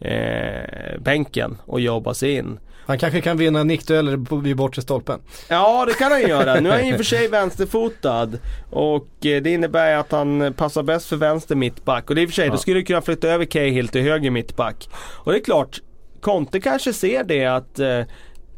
[0.00, 2.58] eh, bänken och jobba sig in.
[2.86, 5.20] Han kanske kan vinna nickdueller vid bortre stolpen.
[5.48, 6.60] Ja det kan han göra.
[6.60, 8.30] Nu är han i och för sig vänsterfotad.
[8.70, 12.08] Och eh, det innebär att han passar bäst för vänster mittback.
[12.08, 14.02] Och det är i och för sig, då skulle du kunna flytta över Cahill till
[14.02, 14.88] höger mittback.
[14.96, 15.80] Och det är klart,
[16.20, 18.00] Conte kanske ser det att eh,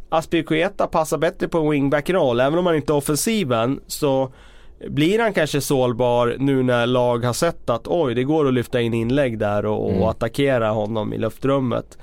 [0.09, 2.41] Aspilicueta passar bättre på en wingback-roll.
[2.41, 4.33] Även om han inte är offensiven så
[4.89, 8.81] blir han kanske sårbar nu när lag har sett att oj det går att lyfta
[8.81, 11.99] in inlägg där och, och attackera honom i luftrummet.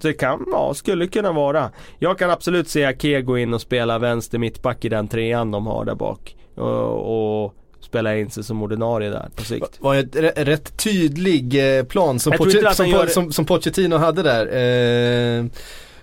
[0.00, 1.70] Så det kan, ja, skulle kunna vara.
[1.98, 5.66] Jag kan absolut se Ake gå in och spela vänster mittback i den trean de
[5.66, 6.36] har där bak.
[6.54, 9.78] Och, och spela in sig som ordinarie där på sikt.
[9.80, 13.96] var ett r- rätt tydlig eh, plan som, att som, gör det- som, som Pochettino
[13.96, 14.46] hade där.
[14.46, 15.44] Eh,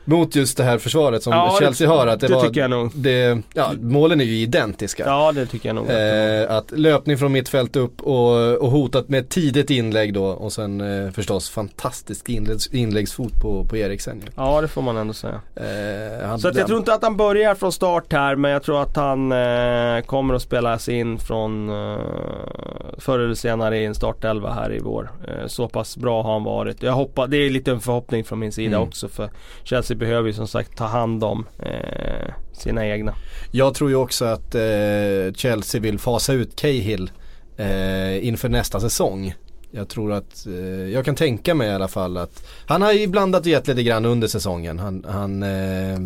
[0.08, 2.08] mot just det här försvaret som Ja, Chelsea det- har.
[2.08, 2.92] Att det, det var, tycker jag nog.
[2.96, 5.04] Det, ja, målen är ju identiska.
[5.06, 5.90] Ja det tycker jag nog.
[5.90, 10.82] Eh, att löpning från mittfält upp och, och hotat med tidigt inlägg då och sen
[11.06, 14.32] eh, förstås fantastisk inläggs, inläggsfot på, på Eriksen ju.
[14.36, 15.42] Ja det får man ändå säga.
[15.56, 18.82] Eh, han- Så jag tror inte att han börjar från start här men jag tror
[18.82, 21.98] att han eh, kommer att spelas in från eh,
[22.98, 25.12] förr eller senare i en startelva här i vår.
[25.28, 26.84] Eh, så pass bra har han varit.
[26.84, 28.88] Jag hoppas, det är lite en förhoppning från min sida Mm.
[28.88, 29.30] också för
[29.64, 33.14] Chelsea behöver ju som sagt ta hand om eh, sina egna.
[33.52, 37.12] Jag tror ju också att eh, Chelsea vill fasa ut Cahill
[37.58, 39.36] eh, inför nästa säsong.
[39.72, 43.08] Jag tror att, eh, jag kan tänka mig i alla fall att han har ju
[43.08, 44.80] blandat och gett lite grann under säsongen.
[44.80, 46.00] Han, han, eh,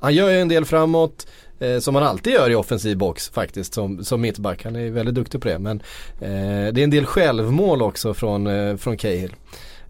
[0.00, 1.26] han gör ju en del framåt.
[1.62, 4.64] Eh, som han alltid gör i offensiv box faktiskt som, som mittback.
[4.64, 5.58] Han är väldigt duktig på det.
[5.58, 5.82] Men
[6.20, 9.34] eh, det är en del självmål också från, eh, från Cahill.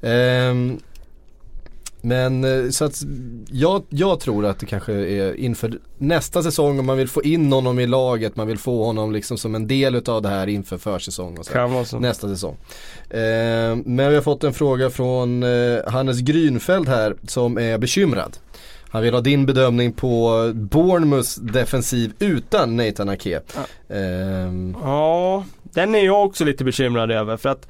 [0.00, 0.54] Eh,
[2.02, 3.02] men eh, så att
[3.50, 7.52] jag, jag tror att det kanske är inför nästa säsong om man vill få in
[7.52, 10.78] honom i laget, man vill få honom liksom som en del utav det här inför
[10.78, 11.66] försäsong och så.
[11.68, 11.98] Vara så.
[11.98, 12.56] Nästa säsong.
[13.10, 18.36] Eh, men vi har fått en fråga från eh, Hannes Grünfeld här som är bekymrad.
[18.88, 23.40] Han vill ha din bedömning på Bournemouths defensiv utan Nathan Ake.
[23.88, 27.68] Ehm, Ja, den är jag också lite bekymrad över för att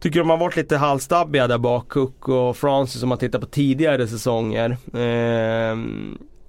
[0.00, 3.46] Tycker de har varit lite halvstabbiga där bak, Cook och Francis om man tittar på
[3.46, 4.70] tidigare säsonger.
[4.94, 5.76] Eh,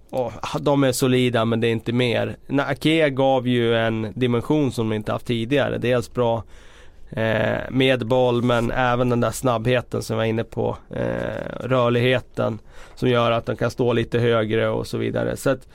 [0.10, 0.32] och
[0.62, 2.38] de är solida men det är inte mer.
[2.60, 5.78] Ake gav ju en dimension som de inte haft tidigare.
[5.78, 6.44] Dels bra
[7.10, 10.78] eh, med boll men även den där snabbheten som jag var inne på.
[10.90, 12.60] Eh, rörligheten
[12.96, 15.38] som gör att de kan stå lite högre och så vidare.
[15.38, 15.68] Så att,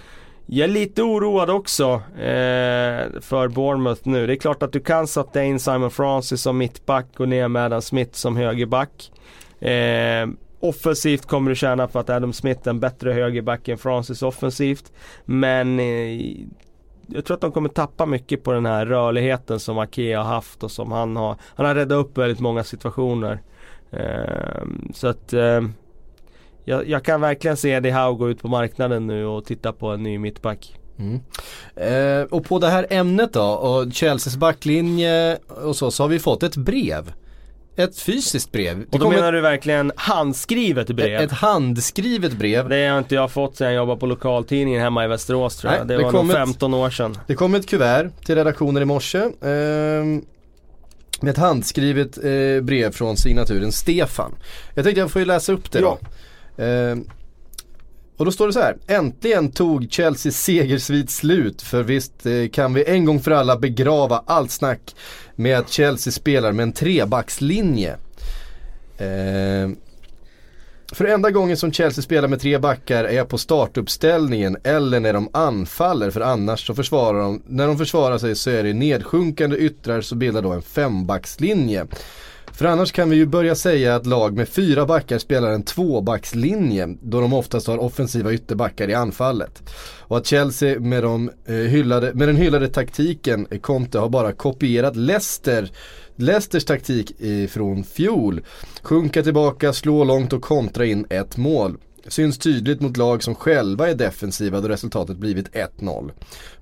[0.47, 4.27] jag är lite oroad också eh, för Bournemouth nu.
[4.27, 7.65] Det är klart att du kan sätta in Simon Francis som mittback och ner med
[7.65, 9.13] Adam Smith som högerback.
[9.61, 10.29] Eh,
[10.61, 14.93] offensivt kommer du tjäna på att Adam Smith är en bättre högerback än Francis offensivt.
[15.25, 16.21] Men eh,
[17.07, 20.63] jag tror att de kommer tappa mycket på den här rörligheten som Ake har haft
[20.63, 21.37] och som han har.
[21.55, 23.41] Han har räddat upp väldigt många situationer.
[23.91, 25.61] Eh, så att eh,
[26.65, 29.89] jag, jag kan verkligen se Eddie Howe gå ut på marknaden nu och titta på
[29.89, 30.79] en ny mittback.
[30.99, 31.21] Mm.
[31.77, 36.19] Eh, och på det här ämnet då och Chelseas backlinje och så, så har vi
[36.19, 37.13] fått ett brev.
[37.77, 38.79] Ett fysiskt brev.
[38.79, 41.21] Det Och då menar ett, du verkligen handskrivet brev?
[41.21, 42.69] ett handskrivet brev.
[42.69, 45.79] Det har inte jag fått sedan jag jobbade på lokaltidningen hemma i Västerås tror jag.
[45.79, 47.19] Nej, det, det var kom nog ett- 15 år sedan.
[47.27, 49.19] Det kom ett kuvert till redaktionen i morse.
[49.19, 50.25] ehm,
[51.21, 54.35] med ett handskrivet eh, brev från signaturen Stefan.
[54.75, 55.99] Jag tänkte jag får ju läsa upp det då.
[56.57, 57.07] Ehm,
[58.17, 58.77] och då står det så här.
[58.87, 64.23] Äntligen tog Chelseas segersvit slut för visst eh, kan vi en gång för alla begrava
[64.27, 64.95] allt snack
[65.35, 67.97] med att Chelsea spelar med en trebackslinje.
[68.99, 69.71] Eh,
[70.93, 75.29] för enda gången som Chelsea spelar med tre backar är på startuppställningen eller när de
[75.33, 80.01] anfaller för annars så försvarar de, när de försvarar sig så är det nedsjunkande yttrar
[80.01, 81.87] så bildar då en fembackslinje.
[82.55, 86.97] För annars kan vi ju börja säga att lag med fyra backar spelar en tvåbackslinje
[87.03, 89.63] då de oftast har offensiva ytterbackar i anfallet.
[90.01, 94.33] Och att Chelsea med, de, eh, hyllade, med den hyllade taktiken eh, Conte har bara
[94.33, 95.71] kopierat Leicester
[96.17, 98.41] Leicesters taktik eh, från fjol.
[98.83, 101.77] Sjunka tillbaka, slå långt och kontra in ett mål.
[102.09, 105.49] Syns tydligt mot lag som själva är defensiva då resultatet blivit
[105.79, 106.11] 1-0.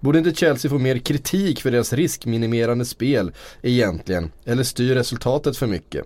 [0.00, 3.32] Borde inte Chelsea få mer kritik för deras riskminimerande spel
[3.62, 4.30] egentligen?
[4.44, 6.04] Eller styr resultatet för mycket?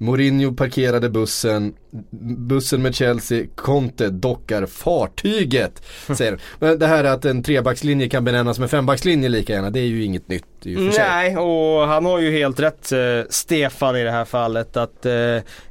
[0.00, 1.74] Mourinho parkerade bussen,
[2.20, 5.82] bussen med Chelsea, Conte dockar fartyget.
[6.16, 9.86] Säger Men det här att en trebackslinje kan benämnas med fembackslinje lika gärna, det är
[9.86, 11.04] ju inget nytt i och för sig.
[11.04, 12.98] Nej, och han har ju helt rätt eh,
[13.30, 15.12] Stefan i det här fallet att eh,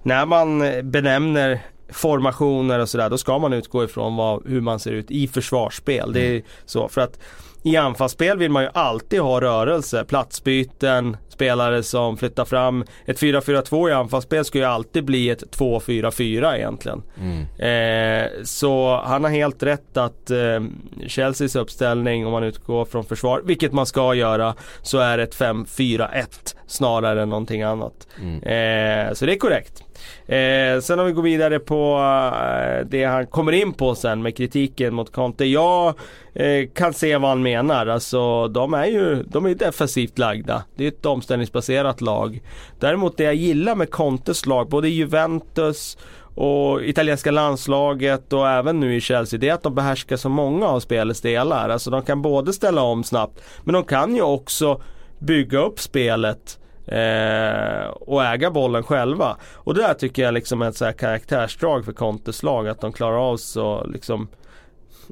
[0.04, 4.92] när man benämner formationer och sådär, då ska man utgå ifrån vad, hur man ser
[4.92, 6.14] ut i försvarsspel.
[6.14, 6.44] Det är mm.
[6.66, 7.20] så, för att
[7.64, 12.84] i anfallsspel vill man ju alltid ha rörelse, platsbyten, spelare som flyttar fram.
[13.06, 17.04] Ett 4-4-2 i anfallsspel ska ju alltid bli ett 2-4-4 egentligen.
[17.22, 17.46] Mm.
[17.60, 20.64] Eh, så han har helt rätt att eh,
[21.08, 26.56] Chelseas uppställning, om man utgår från försvar, vilket man ska göra, så är ett 5-4-1
[26.68, 28.08] snarare än någonting annat.
[28.22, 28.36] Mm.
[28.36, 29.84] Eh, så det är korrekt.
[30.28, 34.38] Eh, sen om vi går vidare på eh, det han kommer in på sen med
[34.38, 35.46] kritiken mot Conte.
[35.46, 35.94] Jag
[36.34, 37.88] eh, kan se vad han menar.
[37.88, 40.64] Alltså de är ju de är defensivt lagda.
[40.76, 42.42] Det är ett omställningsbaserat lag.
[42.80, 45.98] Däremot det jag gillar med Contes lag, både Juventus
[46.36, 50.68] och italienska landslaget och även nu i Chelsea, det är att de behärskar så många
[50.68, 51.70] av spelets delar.
[51.70, 54.82] Alltså de kan både ställa om snabbt, men de kan ju också
[55.20, 59.38] bygga upp spelet Eh, och äga bollen själva.
[59.54, 62.68] Och det där tycker jag liksom är ett så här karaktärsdrag för Contes lag.
[62.68, 64.28] Att de klarar av så liksom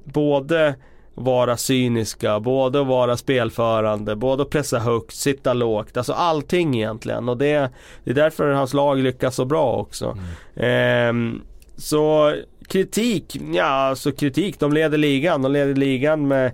[0.04, 0.76] både
[1.16, 5.98] vara cyniska, både vara spelförande, både pressa högt, sitta lågt.
[5.98, 7.30] Alltså allting egentligen.
[7.30, 7.70] Och det,
[8.04, 10.18] det är därför hans lag lyckas så bra också.
[10.56, 11.36] Mm.
[11.36, 11.42] Eh,
[11.78, 12.36] så
[12.68, 15.42] kritik, ja alltså kritik, de leder ligan.
[15.42, 16.46] De leder ligan med,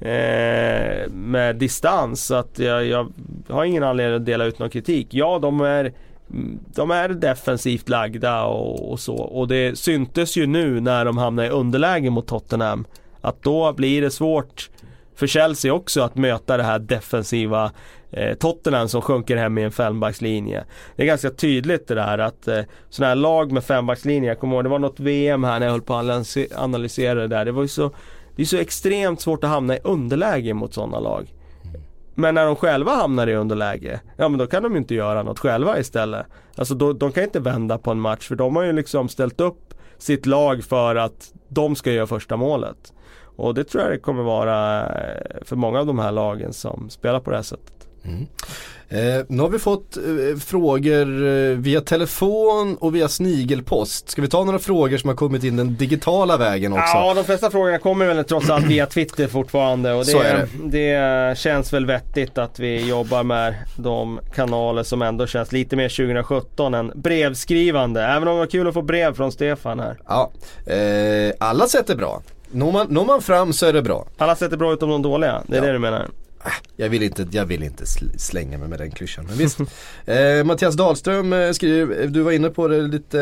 [0.00, 2.24] eh, med distans.
[2.24, 3.12] Så att jag, jag
[3.48, 5.06] har ingen anledning att dela ut någon kritik.
[5.10, 5.92] Ja, de är
[6.74, 9.16] de är defensivt lagda och, och, så.
[9.16, 12.84] Och det syntes ju nu när de hamnade i underläge mot Tottenham.
[13.20, 14.70] Att då blir det svårt
[15.14, 17.72] för Chelsea också att möta det här defensiva
[18.10, 20.64] eh, Tottenham som sjunker hem i en fembackslinje.
[20.96, 24.54] Det är ganska tydligt det där att eh, sådana här lag med fembackslinje, jag kommer
[24.54, 27.44] ihåg det var något VM här när jag höll på att analysera det där.
[27.44, 27.90] Det var ju så,
[28.36, 31.34] det är så extremt svårt att hamna i underläge mot sådana lag.
[32.14, 35.22] Men när de själva hamnar i underläge, ja men då kan de ju inte göra
[35.22, 36.26] något själva istället.
[36.56, 39.40] Alltså då, de kan inte vända på en match för de har ju liksom ställt
[39.40, 42.92] upp sitt lag för att de ska göra första målet.
[43.40, 46.90] Och det tror jag det kommer vara eh, för många av de här lagen som
[46.90, 47.72] spelar på det här sättet.
[48.04, 48.26] Mm.
[48.92, 54.10] Eh, nu har vi fått eh, frågor eh, via telefon och via snigelpost.
[54.10, 56.84] Ska vi ta några frågor som har kommit in den digitala vägen också?
[56.94, 59.92] Ja, de flesta frågorna kommer väl trots allt via Twitter fortfarande.
[59.92, 60.78] Och det, Så är det.
[60.78, 65.88] det känns väl vettigt att vi jobbar med de kanaler som ändå känns lite mer
[65.88, 68.02] 2017 än brevskrivande.
[68.04, 69.98] Även om det var kul att få brev från Stefan här.
[70.08, 70.30] Ja,
[70.66, 72.22] eh, alla sätt är bra.
[72.52, 74.06] Når man, når man fram så är det bra.
[74.18, 75.66] Alla sätt är bra utom de dåliga, det är ja.
[75.66, 76.08] det du menar?
[76.76, 77.86] Jag vill inte, jag vill inte
[78.18, 79.26] slänga mig med den klyschan.
[79.28, 79.60] Men visst.
[80.06, 83.20] eh, Mattias Dahlström eh, skriver, du var inne på det lite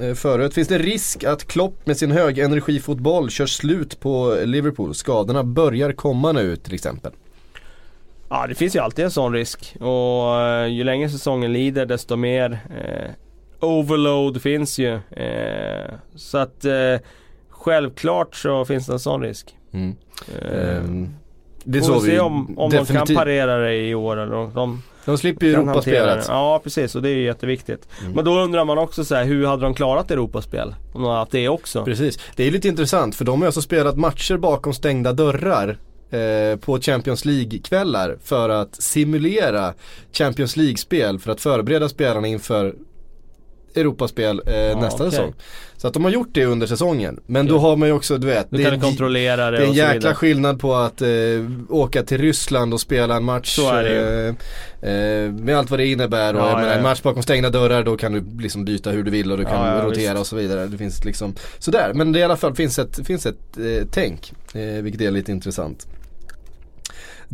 [0.00, 0.54] eh, förut.
[0.54, 4.94] Finns det risk att Klopp med sin högenergifotboll kör slut på Liverpool?
[4.94, 7.12] Skadorna börjar komma nu till exempel.
[8.28, 9.76] Ja det finns ju alltid en sån risk.
[9.80, 13.10] Och eh, ju längre säsongen lider desto mer eh,
[13.60, 14.94] overload finns ju.
[15.10, 16.96] Eh, så att eh,
[17.62, 19.56] självklart så finns det en sån risk.
[19.72, 19.96] Mm.
[20.42, 21.14] Um,
[21.64, 25.18] det Får vi se om, om de kan parera det i år eller de, de
[25.18, 26.24] slipper ju Europaspelet.
[26.28, 27.88] Ja precis och det är ju jätteviktigt.
[28.00, 28.12] Mm.
[28.12, 30.74] Men då undrar man också så här, hur hade de klarat Europaspel?
[30.92, 31.84] Om de hade haft det också.
[31.84, 32.18] Precis.
[32.36, 35.78] Det är lite intressant för de har alltså spelat matcher bakom stängda dörrar
[36.10, 39.74] eh, på Champions League-kvällar för att simulera
[40.12, 42.74] Champions League-spel för att förbereda spelarna inför
[43.74, 45.10] Europaspel eh, ja, nästa okay.
[45.10, 45.34] säsong.
[45.76, 47.20] Så att de har gjort det under säsongen.
[47.26, 48.50] Men då har man ju också, du vet.
[48.50, 51.08] Du det, kan kontrollera det Det är en jäkla skillnad på att eh,
[51.68, 53.56] åka till Ryssland och spela en match.
[53.56, 54.34] Så är det.
[54.80, 56.34] Eh, eh med allt vad det innebär.
[56.34, 59.02] Och ja, menar, ja, en match bakom stängda dörrar då kan du liksom byta hur
[59.02, 60.20] du vill och du kan rotera visst.
[60.20, 60.66] och så vidare.
[60.66, 61.92] Det finns liksom sådär.
[61.94, 64.32] Men det i alla fall finns ett, finns ett eh, tänk.
[64.54, 65.86] Eh, vilket är lite intressant.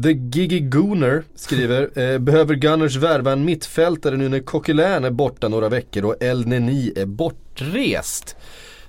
[0.03, 5.49] The Gigi Gooner skriver, eh, behöver Gunners värva en mittfältare nu när Coquelin är borta
[5.49, 8.37] några veckor och El Neni är bortrest?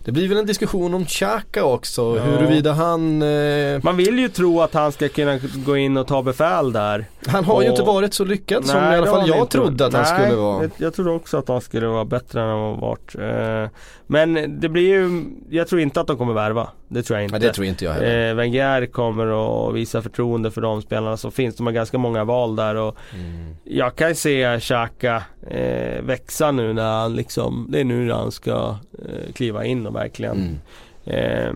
[0.03, 2.23] Det blir väl en diskussion om Xhaka också, ja.
[2.23, 3.21] huruvida han...
[3.21, 3.83] Eh...
[3.83, 7.05] Man vill ju tro att han ska kunna gå in och ta befäl där.
[7.27, 7.63] Han har och...
[7.63, 10.21] ju inte varit så lyckad Nej, som i alla fall jag trodde att han Nej,
[10.21, 10.69] skulle vara.
[10.77, 13.15] Jag trodde också att han skulle vara bättre än han varit.
[13.15, 16.69] Eh, men det blir ju, jag tror inte att de kommer värva.
[16.91, 17.39] Det tror jag inte.
[17.39, 18.29] Nej, det tror inte jag heller.
[18.29, 21.55] Eh, Wenger kommer att visa förtroende för de spelarna som finns.
[21.55, 23.55] De har ganska många val där och mm.
[23.63, 28.77] jag kan se Xhaka eh, växa nu när han liksom, det är nu han ska
[29.05, 30.59] eh, kliva in och verkligen
[31.05, 31.45] mm.
[31.45, 31.53] eh,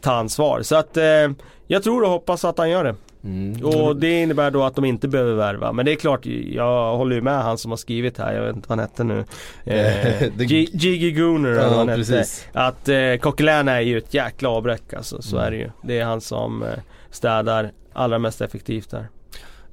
[0.00, 0.62] ta ansvar.
[0.62, 1.30] Så att eh,
[1.66, 2.94] jag tror och hoppas att han gör det.
[3.28, 3.64] Mm.
[3.64, 5.72] Och det innebär då att de inte behöver värva.
[5.72, 8.56] Men det är klart, jag håller ju med han som har skrivit här, jag vet
[8.56, 9.24] inte vad han hette nu.
[9.64, 10.28] Eh,
[10.72, 12.24] Gigi Gooner ja, han hette.
[12.52, 15.46] Att eh, Coquelin är ju ett jäkla avbräck alltså, så mm.
[15.46, 15.70] är det ju.
[15.82, 16.68] Det är han som eh,
[17.10, 19.08] städar allra mest effektivt där.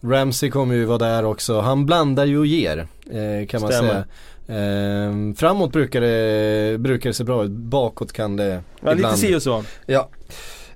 [0.01, 1.60] Ramsey kommer ju vara där också.
[1.60, 2.78] Han blandar ju och ger
[3.12, 3.89] eh, kan man Stämmer.
[3.89, 4.06] säga.
[4.47, 8.99] Eh, framåt brukar det, brukar det se bra ut, bakåt kan det Ja ibland.
[8.99, 9.64] lite si och så.
[9.86, 10.10] Ja.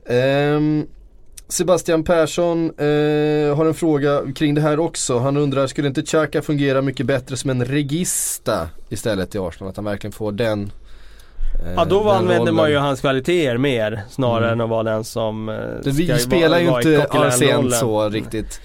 [0.05, 0.59] Eh,
[1.49, 5.19] Sebastian Persson eh, har en fråga kring det här också.
[5.19, 9.69] Han undrar, skulle inte Xhaka fungera mycket bättre som en regista istället i Arsenal?
[9.69, 10.71] Att han verkligen får den
[11.65, 14.53] eh, Ja då använder man ju hans kvaliteter mer snarare mm.
[14.53, 18.61] än att vara den som eh, det, Vi spelar ju inte Arsent så riktigt.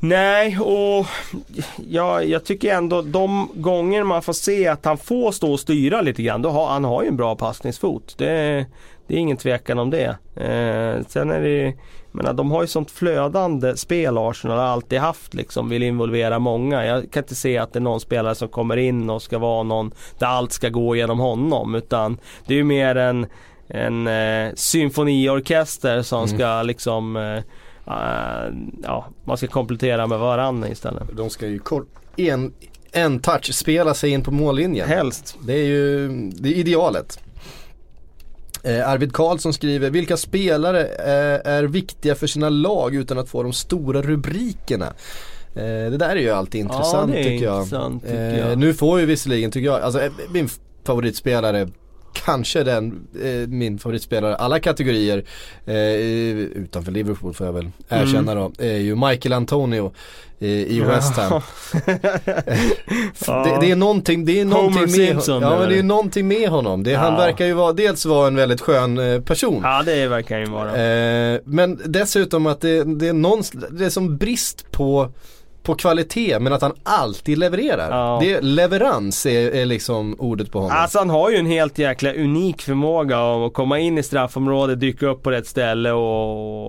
[0.00, 1.06] Nej, och
[1.88, 6.00] ja, jag tycker ändå de gånger man får se att han får stå och styra
[6.00, 8.14] lite grann, då har, han har ju en bra passningsfot.
[8.18, 8.66] Det,
[9.06, 10.16] det är ingen tvekan om det.
[10.36, 11.74] Eh, sen är det
[12.14, 16.86] menar, de har ju sånt flödande spel Arsenal har alltid haft liksom, vill involvera många.
[16.86, 19.62] Jag kan inte se att det är någon spelare som kommer in och ska vara
[19.62, 21.74] någon där allt ska gå genom honom.
[21.74, 23.26] Utan det är ju mer en,
[23.68, 26.36] en eh, symfoniorkester som mm.
[26.36, 27.42] ska liksom eh,
[27.88, 31.02] uh, ja, man ska komplettera med varandra istället.
[31.12, 32.52] De ska ju kort, en,
[32.92, 34.88] en touch spela sig in på mållinjen.
[34.88, 35.36] Helst.
[35.46, 37.23] Det är ju det är idealet.
[38.64, 43.42] Eh, Arvid Karlsson skriver, vilka spelare eh, är viktiga för sina lag utan att få
[43.42, 44.86] de stora rubrikerna?
[45.54, 47.56] Eh, det där är ju alltid intressant, ja, tycker, jag.
[47.56, 48.50] intressant tycker jag.
[48.50, 50.00] Eh, nu får ju visserligen, tycker jag, alltså
[50.30, 50.48] min
[50.84, 51.68] favoritspelare
[52.14, 55.24] kanske den, eh, min favoritspelare alla kategorier
[55.66, 58.52] eh, utanför Liverpool får jag väl erkänna mm.
[58.56, 59.92] då, är ju Michael Antonio
[60.38, 61.42] i, i West Ham.
[61.84, 66.28] det, det, är någonting, det är någonting Homer med, Simpson, ja, men det är någonting
[66.28, 66.82] med honom.
[66.82, 66.98] Det, ja.
[66.98, 69.60] Han verkar ju vara, dels vara en väldigt skön eh, person.
[69.62, 70.82] Ja det verkar han ju vara.
[71.34, 75.10] Eh, men dessutom att det, det är någon, det är som brist på
[75.64, 77.90] på kvalitet men att han alltid levererar.
[77.90, 78.18] Ja.
[78.22, 80.76] Det, leverans är, är liksom ordet på honom.
[80.76, 85.06] Alltså han har ju en helt jäkla unik förmåga att komma in i straffområdet, dyka
[85.06, 86.68] upp på rätt ställe och,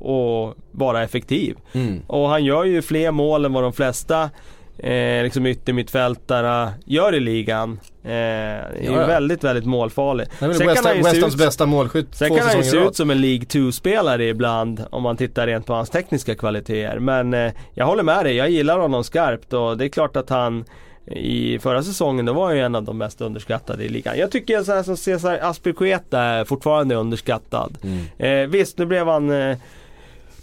[0.00, 1.56] och vara effektiv.
[1.72, 2.02] Mm.
[2.06, 4.30] Och han gör ju fler mål än vad de flesta
[4.78, 7.80] eh, liksom yttermittfältare gör i ligan.
[8.04, 10.26] Eh, är ju väldigt, väldigt målfarlig.
[10.38, 13.20] Sen West, kan West Hams bästa målskytt Sen kan han ju se ut som en
[13.20, 16.98] League 2-spelare ibland om man tittar rent på hans tekniska kvaliteter.
[16.98, 20.30] Men eh, jag håller med dig, jag gillar honom skarpt och det är klart att
[20.30, 20.64] han
[21.10, 24.18] i förra säsongen då var han ju en av de mest underskattade i ligan.
[24.18, 27.78] Jag tycker så här som Cesar Aspilicueta är fortfarande underskattad.
[27.82, 28.04] Mm.
[28.18, 29.56] Eh, visst, nu blev han eh,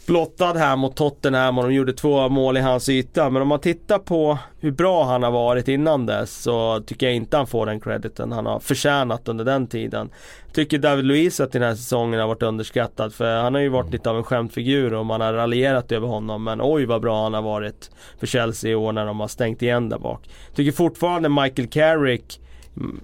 [0.05, 3.29] blottad här mot Tottenham och de gjorde två mål i hans yta.
[3.29, 7.15] Men om man tittar på hur bra han har varit innan dess så tycker jag
[7.15, 10.09] inte han får den crediten han har förtjänat under den tiden.
[10.53, 13.91] Tycker David Luiz att den här säsongen har varit underskattad för han har ju varit
[13.91, 16.43] lite av en skämtfigur och man har raljerat över honom.
[16.43, 19.61] Men oj vad bra han har varit för Chelsea i år när de har stängt
[19.61, 20.29] igen där bak.
[20.55, 22.39] Tycker fortfarande Michael Carrick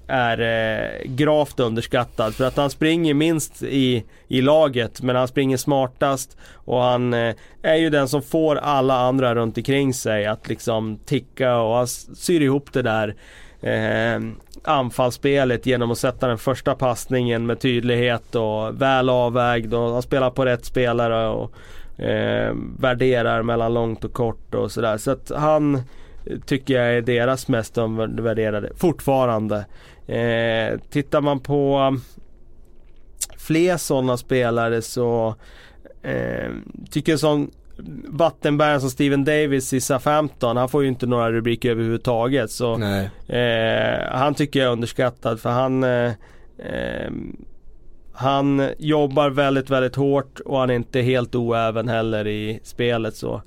[0.08, 2.36] är eh, gravt underskattad.
[2.36, 7.36] För att han springer minst i, i laget men han springer smartast och han eh,
[7.62, 11.88] är ju den som får alla andra runt omkring sig att liksom ticka och han
[11.88, 13.16] syr ihop det där
[13.62, 14.22] eh,
[14.64, 20.30] anfallsspelet genom att sätta den första passningen med tydlighet och väl avvägd och han spelar
[20.30, 21.54] på rätt spelare och
[22.04, 24.98] eh, värderar mellan långt och kort och sådär.
[24.98, 25.82] Så att han
[26.46, 27.78] tycker jag är deras mest
[28.20, 29.66] värderade fortfarande.
[30.08, 31.98] Eh, tittar man på
[33.38, 35.36] fler sådana spelare så
[36.02, 36.52] eh,
[36.90, 37.52] tycker jag som
[38.08, 42.52] vattenbäraren som Steven Davis i Southampton, han får ju inte några rubriker överhuvudtaget.
[42.52, 42.78] Så,
[43.28, 46.12] eh, han tycker jag är underskattad för han eh,
[46.58, 47.12] eh,
[48.14, 53.42] han jobbar väldigt, väldigt hårt och han är inte helt oäven heller i spelet så.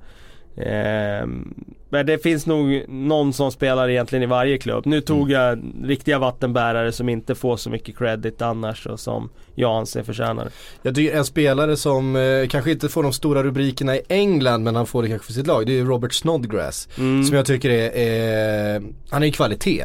[1.94, 4.86] Eh, men det finns nog någon som spelar egentligen i varje klubb.
[4.86, 5.32] Nu tog mm.
[5.32, 10.48] jag riktiga vattenbärare som inte får så mycket credit annars och som jag anser förtjänar
[10.82, 14.76] Jag tycker en spelare som eh, kanske inte får de stora rubrikerna i England men
[14.76, 15.66] han får det kanske för sitt lag.
[15.66, 16.88] Det är Robert Snodgrass.
[16.98, 17.24] Mm.
[17.24, 19.84] Som jag tycker är, är han är ju kvalitet.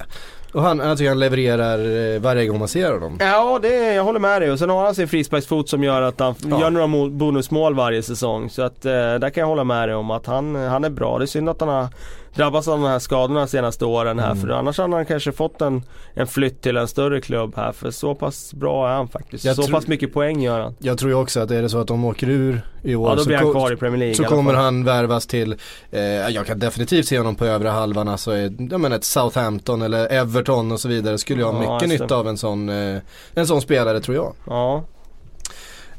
[0.54, 3.18] Och han, jag tycker han levererar eh, varje gång man ser honom.
[3.20, 4.52] Ja, det, jag håller med dig.
[4.52, 6.60] Och sen har han sin frisparksfot som gör att han Ja.
[6.62, 8.50] gör några bonusmål varje säsong.
[8.50, 11.18] Så att eh, där kan jag hålla med dig om att han, han är bra.
[11.18, 11.88] Det är synd att han har
[12.36, 14.32] drabbats av de här skadorna de senaste åren här.
[14.32, 14.42] Mm.
[14.42, 17.72] För annars hade han kanske fått en, en flytt till en större klubb här.
[17.72, 19.46] För så pass bra är han faktiskt.
[19.46, 20.76] Jag så pass mycket poäng gör han.
[20.80, 23.16] Jag tror ju också att är det så att de åker ur i år Ja,
[23.16, 25.56] då så, blir han kvar i Premier League så kommer han värvas till,
[25.92, 30.12] eh, jag kan definitivt se honom på övre halvan, alltså jag menar ett Southampton eller
[30.12, 31.18] Everton och så vidare.
[31.18, 33.02] Skulle jag ha mycket nytta av en sån, eh,
[33.34, 34.34] en sån spelare tror jag.
[34.48, 34.84] Ja.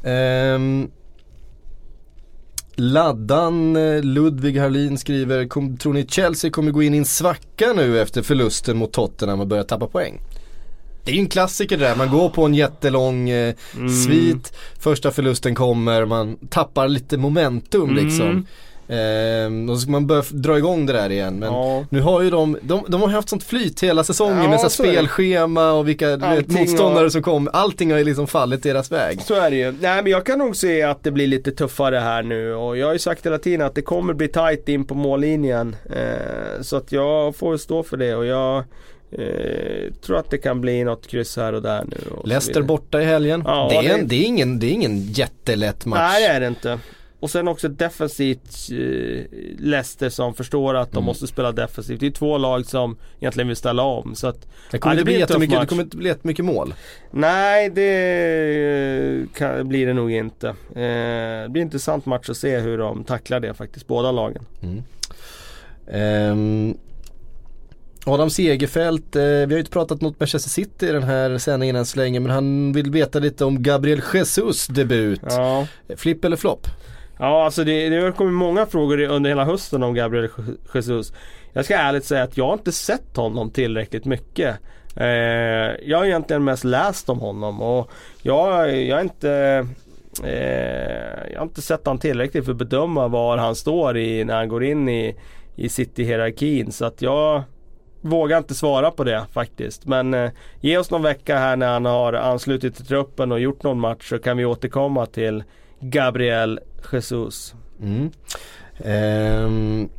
[0.03, 0.91] Ehm,
[2.75, 7.73] Laddan eh, Ludvig Harlin skriver, kom, tror ni Chelsea kommer gå in i en svacka
[7.75, 10.19] nu efter förlusten mot Tottenham och börja tappa poäng?
[11.03, 13.89] Det är ju en klassiker det där, man går på en jättelång eh, Mm.
[13.89, 18.05] svit, första förlusten kommer, man tappar lite momentum Mm.
[18.05, 18.47] liksom.
[18.91, 21.39] Ehm, och så ska man börja dra igång det där igen.
[21.39, 21.85] Men Ja.
[21.89, 24.69] nu har ju de, de, de har haft sånt flyt hela säsongen Ja, med så
[24.69, 27.51] spelschema och vilka vet, motståndare har- som kommer.
[27.55, 29.21] Allting har ju liksom fallit deras väg.
[29.21, 29.71] Så är det ju.
[29.81, 32.85] Nej men jag kan nog se att det blir lite tuffare här nu och jag
[32.87, 35.75] har ju sagt hela tiden att det kommer bli tight in på mållinjen.
[35.95, 38.57] Eh, så att jag får stå för det och jag
[39.11, 41.97] eh, tror att det kan bli något kryss här och där nu.
[42.17, 43.43] Och Leicester borta i helgen.
[43.45, 45.99] Ja, det, är det- det, är ingen, det är ingen jättelätt match.
[45.99, 46.79] Nej det är det inte.
[47.21, 48.77] Och sen också defensivt eh,
[49.59, 51.05] Leicester som förstår att de Mm.
[51.05, 51.99] måste spela defensivt.
[51.99, 54.15] Det är två lag som egentligen vill ställa om.
[54.15, 56.73] Så att, det kommer Ja, det bli jättemycket, det kommer inte bli jättemycket mål.
[57.11, 60.47] nej det kan, blir det nog inte.
[60.49, 64.43] Eh, det blir en intressant match att se hur de tacklar det faktiskt, båda lagen.
[65.91, 66.77] Ehm,
[68.05, 71.75] Adam Segerfält, eh, vi har ju inte pratat mot Manchester City i den här sändningen
[71.75, 75.21] än så länge men han vill veta lite om Gabriel Jesus debut.
[75.29, 76.67] Ja, Flipp eller flopp?
[77.21, 80.29] Ja alltså det, det har kommit många frågor under hela hösten om Gabriel
[80.73, 81.13] Jesus.
[81.53, 84.57] Jag ska ärligt säga att jag har inte sett honom tillräckligt mycket.
[84.95, 85.07] Eh,
[85.83, 87.91] jag har egentligen mest läst om honom och
[88.21, 89.31] jag, jag har inte
[90.23, 94.35] eh, Jag har inte sett honom tillräckligt för att bedöma var han står i när
[94.35, 95.15] han går in i,
[95.55, 97.43] i City-hierarkin så att jag
[98.03, 99.85] Vågar inte svara på det faktiskt.
[99.85, 103.63] Men eh, ge oss någon vecka här när han har anslutit till truppen och gjort
[103.63, 105.43] någon match så kan vi återkomma till
[105.81, 106.59] Gabriel
[106.91, 107.55] Jesus.
[107.81, 108.11] Mm.
[108.83, 109.89] Ehm,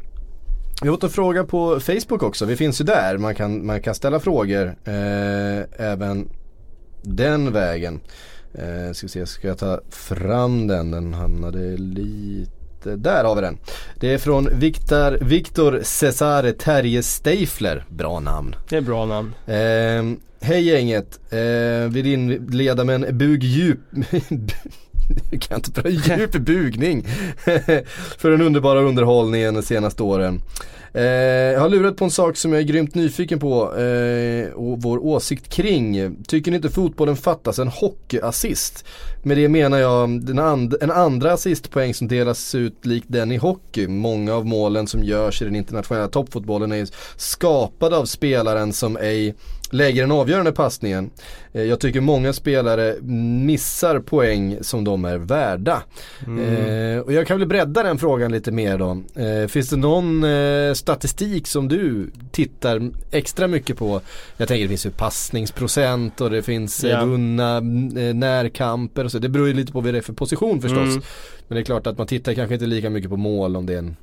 [0.82, 3.18] vi har fått en fråga på Facebook också, vi finns ju där.
[3.18, 6.28] Man kan, man kan ställa frågor eh, även
[7.02, 8.00] den vägen.
[8.54, 10.90] Eh, ska vi se, ska jag ta fram den?
[10.90, 13.58] Den hamnade lite, där har vi den.
[14.00, 18.54] Det är från Victor, Victor Cesare Terje Steifler, bra namn.
[18.68, 19.34] Det är bra namn.
[19.46, 23.80] Ehm, hej gänget, eh, vill inleda med en bugdjup
[25.30, 27.02] nu kan inte bra djup bugning
[28.18, 30.40] för den underbara underhållningen de senaste åren.
[30.94, 31.02] Eh,
[31.52, 35.04] jag har lurat på en sak som jag är grymt nyfiken på eh, och vår
[35.04, 36.16] åsikt kring.
[36.28, 38.84] Tycker ni inte fotbollen fattas en hockeyassist?
[39.22, 43.36] Med det menar jag den and- en andra assistpoäng som delas ut likt den i
[43.36, 43.88] hockey.
[43.88, 49.34] Många av målen som görs i den internationella toppfotbollen är skapade av spelaren som ej
[49.72, 51.10] lägger den avgörande passningen.
[51.52, 52.96] Eh, Jag tycker många spelare
[53.46, 55.82] missar poäng som de är värda.
[56.20, 59.02] Eh, och jag kan väl bredda den frågan lite mer då.
[59.22, 64.00] Eh, finns det någon eh, statistik som du tittar extra mycket på?
[64.36, 69.18] Jag tänker det finns ju passningsprocent och det finns eh, vunna eh, närkamper och så.
[69.18, 70.88] Det beror ju lite på vad det är för position förstås.
[70.88, 71.02] Mm.
[71.48, 73.74] Men det är klart att man tittar kanske inte lika mycket på mål om det
[73.74, 73.96] är en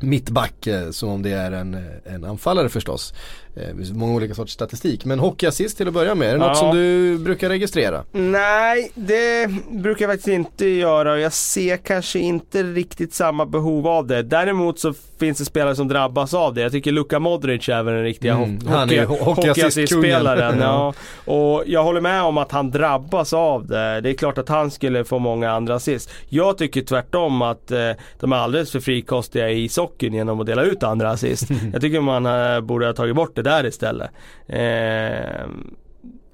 [0.00, 3.14] mittback eh, som om det är en, en anfallare förstås.
[3.56, 5.04] Eh, många olika sorters statistik.
[5.04, 6.54] Men hockeyassist till att börja med, är det något Ja.
[6.54, 8.04] som du brukar registrera?
[8.12, 13.86] Nej, det brukar jag faktiskt inte göra och jag ser kanske inte riktigt samma behov
[13.86, 14.22] av det.
[14.22, 16.60] Däremot så finns det spelare som drabbas av det.
[16.60, 20.58] Jag tycker Luka Modric är väl den riktiga Mm, hockey- hockeyassistspelaren.
[20.60, 20.94] ja.
[21.24, 24.00] Och jag håller med om att han drabbas av det.
[24.00, 26.10] Det är klart att han skulle få många andra assist.
[26.28, 27.78] Jag tycker tvärtom att eh,
[28.20, 31.48] de är alldeles för frikostiga i ishockeyn genom att dela ut andra assist.
[31.72, 34.10] jag tycker man eh, borde ha tagit bort det där istället.
[34.46, 35.48] Eh,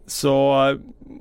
[0.07, 0.57] så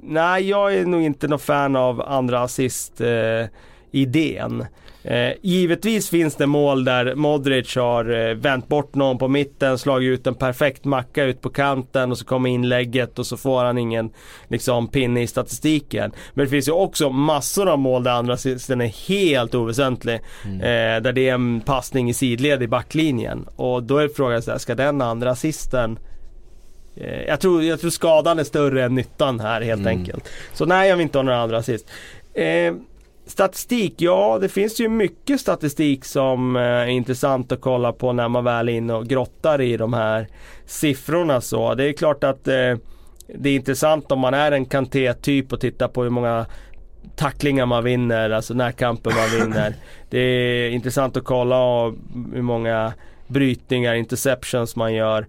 [0.03, 3.45] nej, jag är nog inte någon fan av andra assist eh,
[3.91, 4.65] idén.
[5.03, 10.07] Eh, givetvis finns det mål där Modric har eh, vänt bort någon på mitten, slagit
[10.19, 13.77] ut en perfekt macka ut på kanten och så kommer inlägget och så får han
[13.77, 14.09] ingen
[14.47, 16.11] liksom, pinne i statistiken.
[16.33, 20.15] Men det finns ju också massor av mål där andra assisten är helt oväsentlig.
[20.45, 23.45] Eh, där det är en passning i sidled i backlinjen.
[23.55, 25.99] Och då är frågan så här, ska den andra assisten
[26.95, 29.97] Eh, Jag tror, jag tror skadan är större än nyttan här helt Mm.
[29.99, 30.29] enkelt.
[30.53, 31.87] Så nej, jag vill inte ha några andra assist.
[32.33, 32.73] Eh,
[33.29, 38.27] Statistik, ja det finns ju mycket statistik som eh, är intressant att kolla på när
[38.27, 40.27] man väl är inne och grottar i de här
[40.65, 41.75] siffrorna så.
[41.75, 42.75] Det är klart att eh,
[43.35, 46.45] det är intressant om man är en Kanté-typ och tittar på hur många
[47.15, 49.73] tacklingar man vinner, alltså närkamper man vinner.
[50.09, 51.83] Det är intressant att kolla
[52.33, 52.93] hur många
[53.27, 55.27] brytningar, interceptions man gör.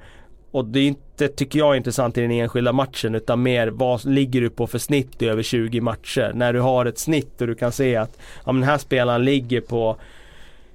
[0.50, 4.40] Och det är inte, tycker jag, intressant i den enskilda matchen utan mer vad ligger
[4.40, 6.32] du på för snitt i över 20 matcher?
[6.34, 9.24] När du har ett snitt och du kan se att ja, men den här spelaren
[9.24, 9.96] ligger på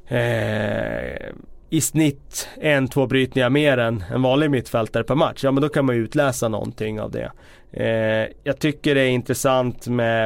[0.07, 1.31] eh,
[1.69, 5.43] i snitt en, två brytningar mer än en vanlig mittfältare per match.
[5.43, 7.31] Ja men då kan man ju utläsa någonting av det.
[7.71, 10.25] Eh, jag tycker det är intressant med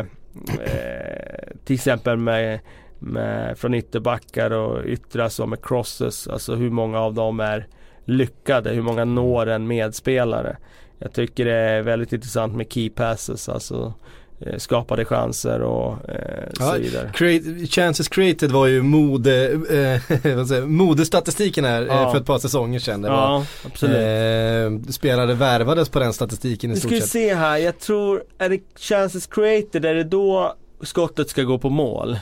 [0.59, 2.59] eh, till exempel med,
[2.99, 6.27] med från ytterbackar och yttrar och med crosses.
[6.27, 7.67] Alltså hur många av dem är
[8.09, 10.57] lyckade, hur många når en medspelare.
[10.99, 13.93] Jag tycker det är väldigt intressant med key passes, alltså
[14.39, 17.11] eh, skapade chanser och eh, ja, så vidare.
[17.13, 22.11] Create, chances created var ju mode, eh, säga, modestatistiken här eh, ja.
[22.11, 23.03] för ett par säsonger sedan.
[23.03, 23.45] Ja,
[23.81, 23.89] var.
[23.89, 26.97] Eh, spelare värvades på den statistiken i stort sett.
[26.97, 31.43] Vi ska se här, jag tror, är det chances created, är det då skottet ska
[31.43, 32.17] gå på mål?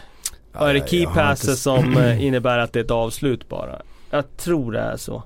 [0.53, 1.61] Och är det key passes inte...
[1.61, 3.81] som eh, innebär att det är ett avslut bara?
[4.09, 5.23] Jag tror det är så.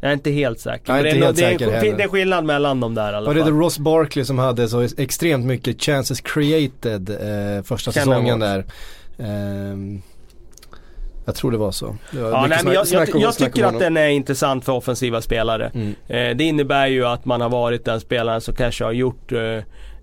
[0.00, 0.92] Jag är inte helt säker.
[0.92, 3.16] Jag är inte helt det, är, säker det, det är skillnad mellan dem där i
[3.16, 7.92] alla Var det det Ross Barkley som hade så extremt mycket chances created eh, första
[7.92, 8.64] Känner säsongen där?
[9.18, 10.00] Eh,
[11.24, 11.96] jag tror det var så.
[12.10, 15.20] Det var ja, nej, men jag, jag, jag tycker att den är intressant för offensiva
[15.20, 15.70] spelare.
[15.74, 15.94] Mm.
[16.06, 19.58] Eh, det innebär ju att man har varit den spelaren som kanske har gjort eh,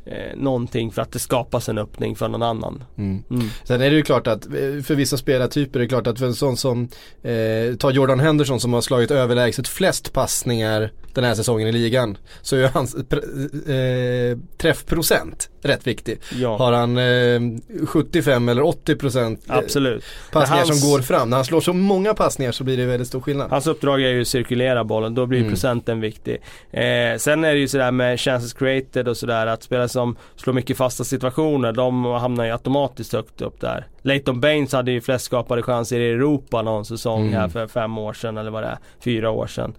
[0.05, 2.83] eh, någonting för att det skapas en öppning för någon annan.
[2.97, 3.23] Mm.
[3.29, 3.47] Mm.
[3.63, 4.51] Sen är det ju klart att eh,
[4.83, 6.89] för vissa spelartyper är det klart att för en sån som
[7.23, 12.17] eh, tar Jordan Henderson som har slagit överlägset flest passningar den här säsongen i ligan
[12.41, 16.19] så är hans eh, träffprocent rätt viktig.
[16.35, 16.57] Ja.
[16.57, 20.03] Har han eh, 75 eller 80 procent eh, Absolut.
[20.31, 20.81] passningar hans...
[20.81, 21.29] som går fram.
[21.29, 23.49] När han slår så många passningar så blir det väldigt stor skillnad.
[23.49, 25.51] Hans uppdrag är ju att cirkulera bollen, då blir mm.
[25.51, 26.41] procenten viktig.
[26.71, 30.53] Eh, sen är det ju sådär med chances created och sådär att spelare som slår
[30.53, 33.87] mycket fasta situationer, de hamnar ju automatiskt högt upp där.
[34.01, 37.33] Leighton Baines hade ju flest skapade chanser i Europa någon säsong mm.
[37.33, 39.73] här för fem år sedan eller vad det är, fyra år sedan.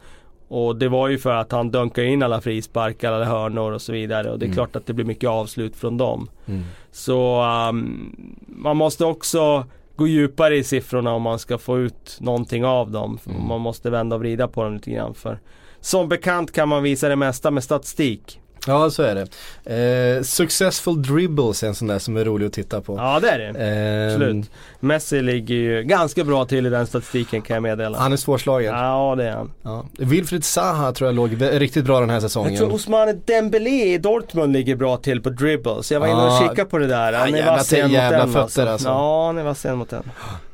[0.49, 3.92] Och det var ju för att han dunkade in alla frisparkar, alla hörnor och så
[3.92, 4.30] vidare.
[4.30, 4.57] Och det är mm.
[4.57, 6.28] klart att det blir mycket avslut från dem.
[6.47, 6.62] Mm.
[6.92, 8.16] Så um,
[8.47, 9.66] man måste också
[9.97, 13.18] gå djupare i siffrorna om man ska få ut någonting av dem.
[13.26, 13.49] Mm.
[13.49, 15.14] Man måste vända och vrida på dem lite grann.
[15.14, 15.38] För
[15.80, 18.40] som bekant kan man visa det mesta med statistik.
[18.66, 20.16] Ja så är det.
[20.16, 22.96] Eh, successful dribbles är en sån där som är rolig att titta på.
[22.96, 23.46] Ja det är det.
[23.46, 24.50] Eh, Absolut.
[24.80, 27.98] Messi ligger ju ganska bra till i den statistiken kan jag meddela.
[27.98, 28.74] Han är svårslagen.
[28.74, 29.52] Ja det är han.
[29.62, 29.84] Ja.
[29.98, 32.52] Wilfried Zaha tror jag låg riktigt bra den här säsongen.
[32.52, 35.92] Jag tror Ousmane Dembélé i Dortmund ligger bra till på dribbles.
[35.92, 37.12] Jag var inne och kikade på det där.
[37.12, 38.62] Han är vass mot den fötter alltså.
[38.62, 38.88] alltså.
[38.88, 40.02] Ja han är vass mot den.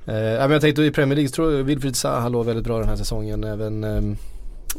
[0.07, 2.89] Eh, men jag tänkte i Premier League tror jag Wilfried Zaha låg väldigt bra den
[2.89, 3.45] här säsongen.
[3.45, 4.17] Även ehm,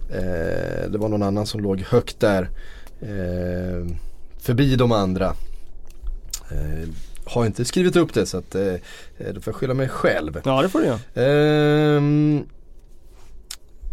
[0.09, 2.49] eh, det var någon annan som låg högt där
[4.39, 5.35] förbi de andra.
[6.51, 6.89] Eh,
[7.25, 8.73] har inte skrivit upp det så att eh,
[9.17, 10.41] då får jag skylla mig själv.
[10.45, 11.95] Ja det får du göra.
[11.95, 12.01] Eh,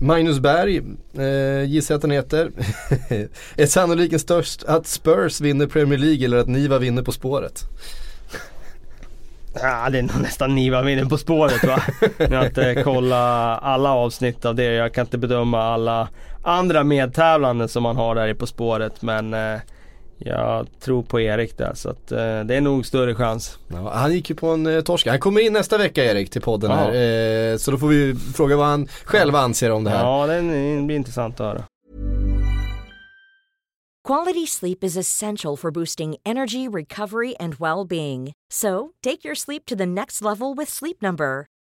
[0.02, 0.82] Magnus Berg,
[1.18, 2.50] eh, gissar jag att han heter.
[3.56, 7.64] är sannoliken störst att Spurs vinner Premier League eller att Niva vinner På spåret?
[9.54, 11.82] Ja, det är nog nästan Niva vinner På spåret va?
[12.18, 14.64] Jag har inte kollat alla avsnitt av det.
[14.64, 16.08] Jag kan inte bedöma alla
[16.42, 19.02] andra medtävlande som man har där i På spåret.
[19.02, 19.60] Men eh,
[20.18, 23.58] jag tror på Erik där så att eh, det är nog större chans.
[23.68, 25.06] Ja, han gick ju på en eh, torsk.
[25.06, 26.88] Han kommer in nästa vecka Erik till podden här.
[27.52, 30.04] Eh, så då får vi fråga vad han själv anser om det här.
[30.04, 30.42] Ja, det
[30.82, 31.64] blir intressant att höra.
[34.08, 38.32] Quality sleep is essential for boosting energy, recovery and well-being.
[38.52, 41.46] So, take your sleep to the next level with Sleep Number.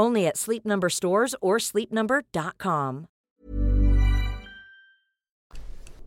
[0.00, 3.06] Only at Sleep Number stores or sleepnumber.com.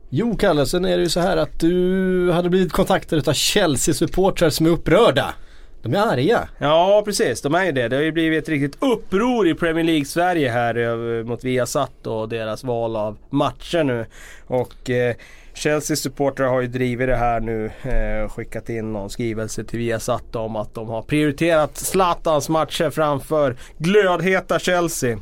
[0.10, 4.50] Jo, Kalle, sen är det ju så här att du hade blivit kontaktad av Chelsea-supportrar
[4.50, 5.34] som är upprörda.
[5.82, 6.50] De är arga.
[6.58, 7.42] Ja, precis.
[7.42, 7.88] De är ju det.
[7.88, 12.30] Det har ju blivit ett riktigt uppror i Premier League Sverige här mot Viasat och
[12.30, 14.06] deras val av matcher nu.
[14.48, 15.16] Och eh,
[15.54, 17.72] Chelseas supportrar har ju drivit det här nu.
[17.84, 23.56] Eh, skickat in någon skrivelse till Viasat om att de har prioriterat Zlatans matcher framför
[23.78, 25.18] glödheta Chelsea.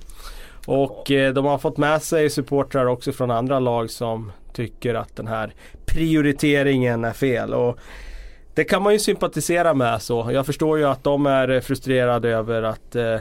[0.65, 5.15] Och eh, de har fått med sig supportrar också från andra lag som tycker att
[5.15, 5.53] den här
[5.85, 7.53] prioriteringen är fel.
[7.53, 7.77] Och
[8.55, 10.29] det kan man ju sympatisera med så.
[10.33, 13.19] Jag förstår ju att de är frustrerade över att eh,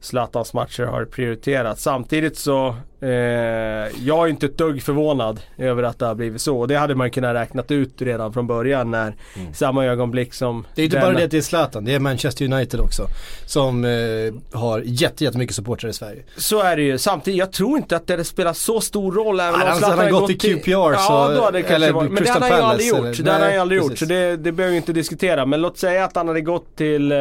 [0.00, 1.82] Zlatans matcher har prioriterats.
[1.82, 6.66] Samtidigt så, eh, jag är inte ett dugg förvånad över att det har blivit så.
[6.66, 9.54] Det hade man kunnat räknat ut redan från början när mm.
[9.54, 12.44] samma ögonblick som Det är inte bara det att det är Zlatan, det är Manchester
[12.52, 13.06] United också.
[13.46, 13.90] Som eh,
[14.58, 16.22] har jätte, jättemycket supportrar i Sverige.
[16.36, 16.98] Så är det ju.
[16.98, 20.20] Samtidigt, jag tror inte att det spelar så stor roll även om Zlatan har gått,
[20.20, 22.10] gått till QPR så, Ja, då hade det kanske varit.
[22.10, 22.98] Men det hade han ju aldrig gjort.
[22.98, 23.98] Eller, det hade han ju aldrig gjort.
[23.98, 25.46] Så det, det behöver vi inte diskutera.
[25.46, 27.18] Men låt säga att han hade gått till eh,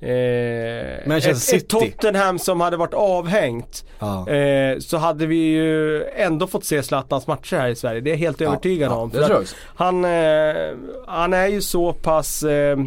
[0.00, 1.76] Eh, Manchester ett, City.
[1.76, 3.84] ett Tottenham som hade varit avhängt.
[3.98, 4.28] Ja.
[4.28, 8.00] Eh, så hade vi ju ändå fått se Zlatans matcher här i Sverige.
[8.00, 9.10] Det är jag helt övertygad ja, om.
[9.10, 9.44] Det tror
[9.74, 10.76] han, eh,
[11.06, 12.78] han är ju så pass eh,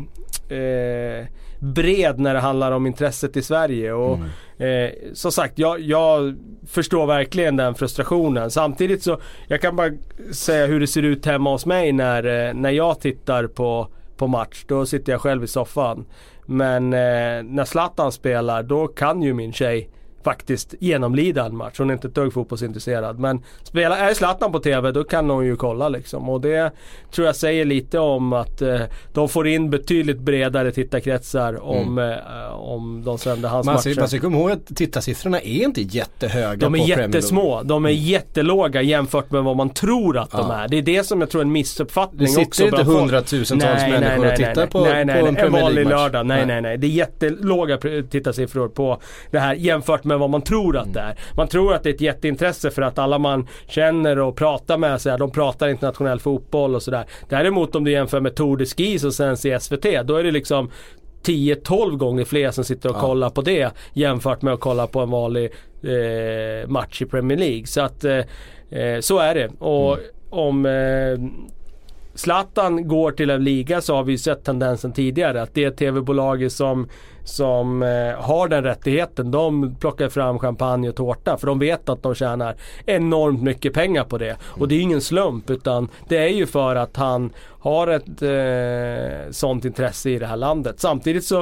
[0.50, 1.26] eh,
[1.62, 3.94] bred när det handlar om intresset i Sverige.
[3.94, 4.20] Och
[4.58, 4.86] mm.
[4.86, 6.36] eh, som sagt, jag, jag,
[6.68, 8.52] förstår verkligen den frustrationen.
[8.52, 9.90] Samtidigt så, jag kan bara
[10.32, 13.88] säga hur det ser ut hemma hos mig när, eh, när jag tittar på,
[14.18, 14.66] på match.
[14.68, 16.06] Då sitter jag själv i soffan.
[16.52, 19.90] Men eh, när Zlatan spelar då kan ju min tjej
[20.24, 21.78] faktiskt genomlida en match.
[21.78, 23.20] Hon är inte ett dugg fotbollsintresserad.
[23.20, 26.30] Men spelar, är Zlatan på TV då kan hon ju kolla liksom.
[26.30, 26.72] Och det
[27.12, 28.82] tror jag säger lite om att eh,
[29.14, 32.12] de får in betydligt bredare tittarkretsar om, mm.
[32.12, 34.00] eh, om de sänder hans man matcher.
[34.00, 37.64] Man ska komma ihåg att tittarsiffrorna är inte jättehöga De är på jättesmå.
[37.64, 38.04] De är mm.
[38.04, 40.38] jättelåga jämfört med vad man tror att ja.
[40.38, 40.68] de är.
[40.68, 42.40] Det är det som jag tror är en missuppfattning också.
[42.40, 45.36] Det sitter inte hundratusentals nej, människor nej, nej, och tittar på, nej, nej, på en
[45.36, 45.62] Premier League-match.
[45.62, 46.26] En vanlig lördag.
[46.26, 46.78] Nej, nej, nej.
[46.78, 47.78] Det är jättelåga
[48.10, 49.02] tittarsiffror på
[49.32, 51.16] det här jämfört med vad man tror att det är.
[51.36, 55.02] Man tror att det är ett jätteintresse för att alla man känner och pratar med
[55.02, 57.06] sig, de pratar internationell fotboll och sådär.
[57.30, 60.32] Däremot om du jämför med Tour de Ski som sänds i SVT, då är det
[60.32, 60.70] liksom
[61.24, 63.02] 10-12 gånger fler som sitter och ja.
[63.02, 65.52] kollar på det jämfört med att kolla på en vanlig
[65.84, 67.66] eh, match i Premier League.
[67.66, 68.18] Så att eh,
[68.70, 69.52] eh så är det.
[69.60, 70.06] Och mm.
[70.30, 71.18] om eh,
[72.14, 76.54] Zlatan går till en liga så har vi ju sett tendensen tidigare att det tv-bolaget
[76.54, 76.88] som,
[77.24, 82.04] som eh, har den rättigheten de plockar fram champagne och tårta för de vet att
[82.04, 82.56] de tjänar
[82.86, 84.38] enormt mycket pengar på det.
[84.44, 88.22] Och det är ju ingen slump utan det är ju för att han har ett
[88.22, 90.80] eh, sånt intresse i det här landet.
[90.80, 91.40] Samtidigt så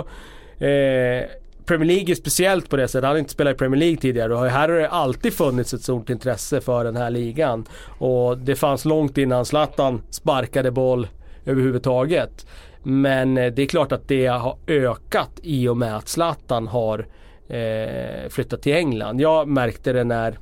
[0.65, 1.25] eh,
[1.69, 3.03] Premier League är speciellt på det sättet.
[3.03, 5.81] Han har inte spelat i Premier League tidigare och här har det alltid funnits ett
[5.81, 7.65] stort intresse för den här ligan.
[7.99, 11.07] Och det fanns långt innan Zlatan sparkade boll
[11.45, 12.45] överhuvudtaget.
[12.83, 17.07] Men eh, det är klart att det har ökat i och med att Zlatan har
[17.49, 19.21] eh, flyttat till England.
[19.21, 20.39] Jag märkte det när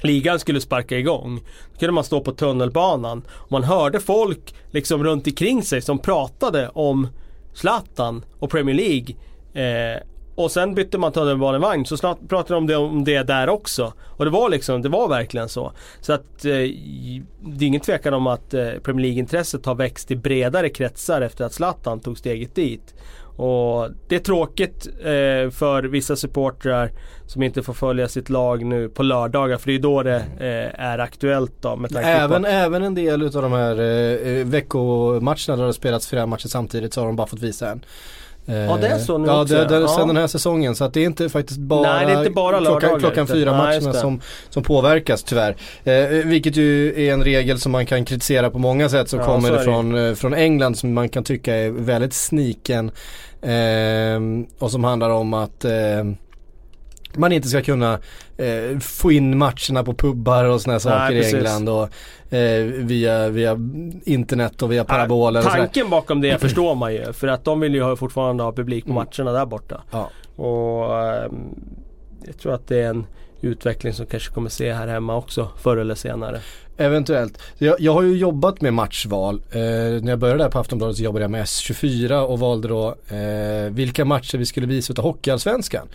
[0.00, 1.40] ligan skulle sparka igång.
[1.72, 5.98] Då kunde man stå på tunnelbanan och man hörde folk liksom runt omkring sig som
[5.98, 7.08] pratade om
[7.54, 9.14] Zlatan och Premier League.
[9.54, 10.02] Eh,
[10.34, 13.92] och sen bytte man tunnelbanevagn så snart pratade de om det, om det där också.
[14.00, 15.72] Och det var liksom, det var verkligen så.
[16.00, 16.50] Så att eh,
[17.40, 21.44] det är ingen tvekan om att eh, Premier League-intresset har växt i bredare kretsar efter
[21.44, 22.94] att Zlatan tog steget dit.
[23.36, 26.90] Och det är tråkigt eh, för vissa supportrar
[27.26, 30.84] som inte får följa sitt lag nu på lördagar för det är då det eh,
[30.84, 31.76] är aktuellt då.
[31.76, 32.48] Med även, på...
[32.48, 36.48] även en del av de här eh, eh, veckomatcherna där det har spelats flera matcher
[36.48, 37.84] samtidigt så har de bara fått visa en.
[38.46, 39.54] Ja det är så nu ja, också.
[39.54, 40.74] Ja, det, det, sen den här säsongen.
[40.74, 43.50] Så att det är inte faktiskt bara Nej, det är inte bara klockan, klockan fyra
[43.50, 44.20] Nej, matcherna som,
[44.50, 45.56] som påverkas tyvärr.
[45.84, 49.26] Eh, vilket ju är en regel som man kan kritisera på många sätt som ja,
[49.26, 52.90] kommer från, eh, från England som man kan tycka är väldigt sniken.
[53.42, 54.20] Eh,
[54.58, 56.04] och som handlar om att eh,
[57.16, 57.98] man inte ska kunna
[58.36, 61.88] eh, få in matcherna på pubbar och sådana saker Nej, i England och
[62.34, 63.58] eh, via, via
[64.04, 65.42] internet och via paraboler.
[65.42, 68.84] Ja, tanken bakom det förstår man ju för att de vill ju fortfarande ha publik
[68.84, 69.04] på mm.
[69.04, 69.82] matcherna där borta.
[69.90, 70.10] Ja.
[70.36, 71.30] Och eh,
[72.26, 73.06] jag tror att det är en
[73.40, 76.40] utveckling som kanske kommer se här hemma också förr eller senare.
[76.76, 77.42] Eventuellt.
[77.58, 79.42] Jag, jag har ju jobbat med matchval.
[79.50, 79.60] Eh,
[80.02, 83.70] när jag började där på Aftonbladet så jobbade jag med S24 och valde då eh,
[83.70, 85.88] vilka matcher vi skulle visa utav Hockeyallsvenskan.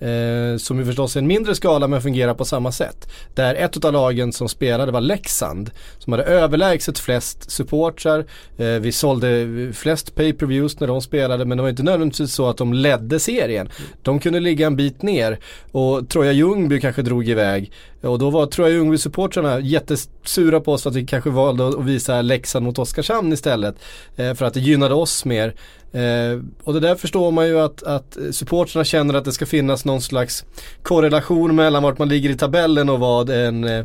[0.00, 3.08] Eh, som ju förstås är en mindre skala men fungerar på samma sätt.
[3.34, 5.70] Där ett av lagen som spelade var Leksand.
[5.98, 8.24] Som hade överlägset flest supportrar.
[8.56, 12.56] Eh, vi sålde flest pay-per-views när de spelade men det var inte nödvändigtvis så att
[12.56, 13.68] de ledde serien.
[14.02, 15.38] De kunde ligga en bit ner
[15.72, 17.72] och Troja Ljungby kanske drog iväg.
[18.00, 22.22] Och då var Troja Ljungby-supportrarna jättesura på oss för att vi kanske valde att visa
[22.22, 23.76] Leksand mot Oskarshamn istället.
[24.16, 25.54] Eh, för att det gynnade oss mer.
[25.92, 29.84] Eh, och det där förstår man ju att, att supportrarna känner att det ska finnas
[29.84, 30.44] någon slags
[30.82, 33.84] korrelation mellan vart man ligger i tabellen och vad en, eh,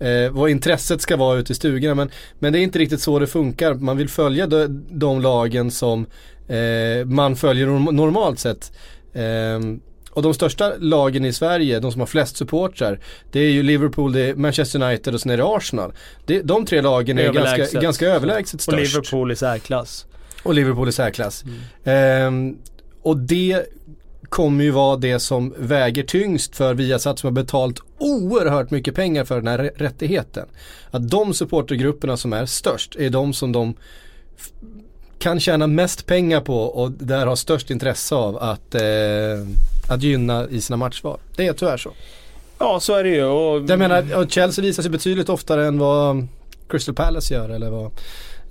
[0.00, 1.94] eh vad intresset ska vara ute i stugorna.
[1.94, 3.74] Men, men det är inte riktigt så det funkar.
[3.74, 6.06] Man vill följa de, de lagen som
[6.48, 8.72] eh, man följer normalt sett.
[9.12, 9.60] Eh,
[10.10, 13.00] och de största lagen i Sverige, de som har flest supportrar,
[13.32, 15.92] det är ju Liverpool, det är Manchester United och sen är det Arsenal.
[16.26, 17.82] Det, de tre lagen är ganska, Överlägset.
[17.82, 18.74] ganska överlägset störst.
[18.78, 20.06] Och Liverpool i särklass.
[20.42, 21.44] Och Liverpool i särklass.
[21.84, 22.56] Ehm,
[23.02, 23.66] och det
[24.28, 29.24] kommer ju vara det som väger tyngst för Viasat som har betalt oerhört mycket pengar
[29.24, 30.46] för den här rä- rättigheten.
[30.90, 33.74] Att de supportergrupperna som är störst är de som de
[35.18, 38.80] kan tjäna mest pengar på och där har störst intresse av att, eh,
[39.90, 41.18] att gynna i sina matchval.
[41.36, 41.90] Det är tyvärr så.
[42.58, 43.24] Ja så är det ju.
[43.24, 46.26] Och Jag menar, Chelsea visar sig betydligt oftare än vad
[46.68, 47.90] Crystal Palace gör eller vad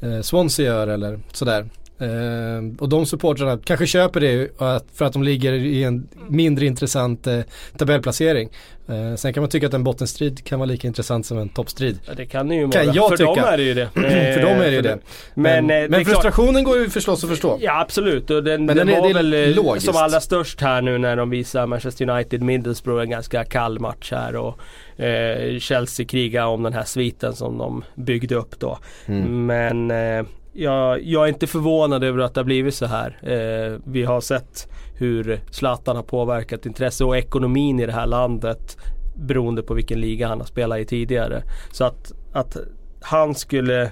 [0.01, 1.69] eh, Swansea gör eller sådär.
[1.99, 4.47] Eh, och de supportrarna kanske köper det
[4.93, 7.39] för att de ligger i en mindre intressant eh,
[7.77, 8.49] tabellplacering.
[8.87, 11.99] Eh, sen kan man tycka att en bottenstrid kan vara lika intressant som en toppstrid.
[12.07, 12.95] Ja, det kan det ju Kan vara.
[12.95, 13.35] jag för tycka.
[13.35, 13.89] dem är det ju det.
[14.33, 14.97] för dem är det ju det.
[15.33, 17.57] Men, Men, men är klart- frustrationen går ju förstås att förstå.
[17.61, 19.85] Ja absolut och den, Men den, den är- var väl logiskt.
[19.85, 24.11] som allra störst här nu när de visar Manchester United Middlesbrough en ganska kall match
[24.11, 24.59] här och
[25.59, 28.77] Chelsea krigar om den här sviten som de byggde upp då.
[29.05, 29.45] Mm.
[29.45, 29.91] Men
[30.59, 33.19] jag, jag är inte förvånad över att det har blivit så här.
[33.21, 38.77] Eh, vi har sett hur Zlatan har påverkat intresse och ekonomin i det här landet
[39.15, 41.43] beroende på vilken liga han har spelat i tidigare.
[41.71, 42.57] Så att, att
[43.01, 43.91] han skulle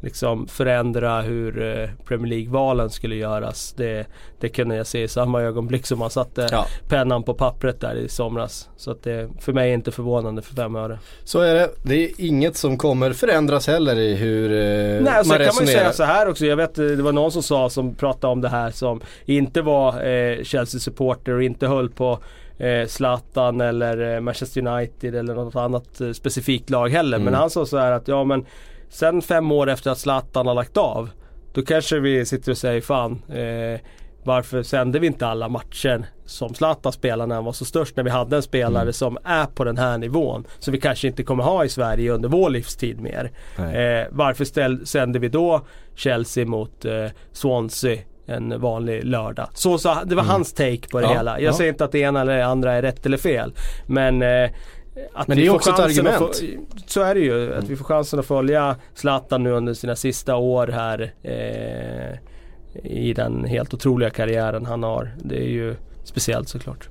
[0.00, 3.72] liksom förändra hur eh, Premier League-valen skulle göras.
[3.76, 4.06] Det,
[4.40, 6.66] det kunde jag se i samma ögonblick som han satte Ja.
[6.88, 8.68] pennan på pappret där i somras.
[8.76, 10.98] Så att det för mig är inte förvånande för fem öre.
[11.24, 11.70] Så är det.
[11.82, 15.44] Det är inget som kommer förändras heller i hur eh, Nej, man kan man ju
[15.46, 15.78] resonerar.
[15.78, 16.46] säga så här också.
[16.46, 19.62] Jag vet eh, det var någon som sa som pratade om det här som inte
[19.62, 22.18] var eh, Chelsea-supporter och inte höll på
[22.58, 27.16] eh, Zlatan eller eh, Manchester United eller något annat specifikt lag heller.
[27.16, 27.24] Mm.
[27.24, 28.44] Men han sa så här att ja men
[28.88, 31.10] sen fem år efter att Zlatan har lagt av
[31.52, 33.80] då kanske vi sitter och säger fan eh,
[34.24, 38.04] varför sände vi inte alla matcher som Zlatan spelade när han var så störst när
[38.04, 38.92] vi hade en spelare Mm.
[38.92, 40.44] som är på den här nivån.
[40.58, 43.30] Som vi kanske inte kommer ha i Sverige under vår livstid mer.
[43.58, 45.60] Eh, varför ställ, sänder vi då
[45.94, 49.48] Chelsea mot eh, Swansea en vanlig lördag?
[49.54, 51.14] Så, så det var hans take på det Mm.
[51.14, 51.40] Ja, hela.
[51.40, 51.56] Jag ja.
[51.56, 53.52] säger inte att det ena eller det andra är rätt eller fel.
[53.86, 54.50] Men eh,
[55.12, 56.16] att Men det är också ett argument.
[56.16, 56.32] Få,
[56.86, 57.54] så är det ju.
[57.54, 61.14] Att vi får chansen att följa Zlatan nu under sina sista år här.
[61.22, 62.18] Eh,
[62.82, 65.14] I den helt otroliga karriären han har.
[65.22, 65.74] Det är ju
[66.04, 66.88] speciellt såklart.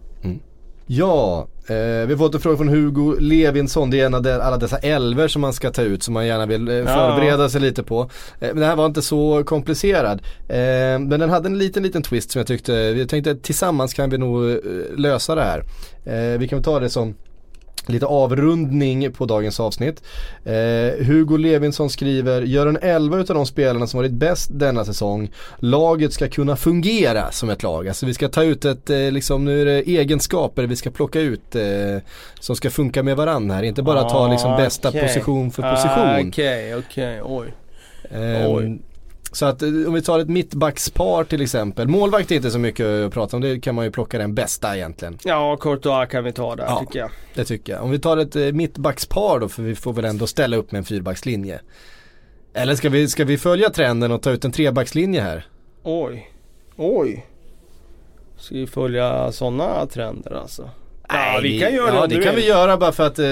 [0.89, 3.89] Ja, eh, vi har fått en fråga från Hugo Levinsson.
[3.89, 6.27] Det är en av de, alla dessa elver som man ska ta ut som man
[6.27, 8.01] gärna vill eh, förbereda sig lite på.
[8.39, 10.21] Eh, men det här var inte så komplicerad.
[10.47, 10.57] Eh,
[10.99, 14.17] men den hade en liten, liten twist som jag tyckte, vi tänkte tillsammans kan vi
[14.17, 14.57] nog eh,
[14.97, 15.63] lösa det här.
[16.05, 17.15] Eh, vi kan ta det som
[17.89, 20.03] lite avrundning på dagens avsnitt.
[20.45, 25.31] Eh, Hugo Levinsson skriver, gör en 11 utav de spelarna som varit bäst denna säsong.
[25.59, 27.87] Laget ska kunna fungera som ett lag.
[27.87, 31.19] Alltså vi ska ta ut ett, eh, liksom nu är det egenskaper vi ska plocka
[31.19, 31.63] ut eh,
[32.39, 33.63] som ska funka med varandra här.
[33.63, 35.01] Inte bara ta liksom bästa Ah, Okej.
[35.01, 36.29] position för Ah, position.
[36.29, 37.53] Okej, okej, oj.
[38.11, 38.79] Ehm, Oj.
[39.31, 41.87] Så att eh, om vi tar ett mittbackspar till exempel.
[41.87, 44.75] Målvakt är inte så mycket att prata om, det kan man ju plocka den bästa
[44.77, 45.17] egentligen.
[45.23, 46.79] Ja, Courtois kan vi ta där Ja.
[46.79, 47.09] tycker jag.
[47.33, 47.83] Det tycker jag.
[47.83, 50.79] Om vi tar ett eh, mittbackspar då, för vi får väl ändå ställa upp med
[50.79, 51.59] en fyrbackslinje.
[52.53, 55.45] Eller ska vi, ska vi följa trenden och ta ut en trebackslinje här?
[55.83, 56.31] Oj.
[56.75, 57.25] Oj.
[58.37, 60.69] Ska vi följa sådana trender alltså?
[61.09, 63.27] ja, vi kan göra det Ja det kan vi göra bara för att eh,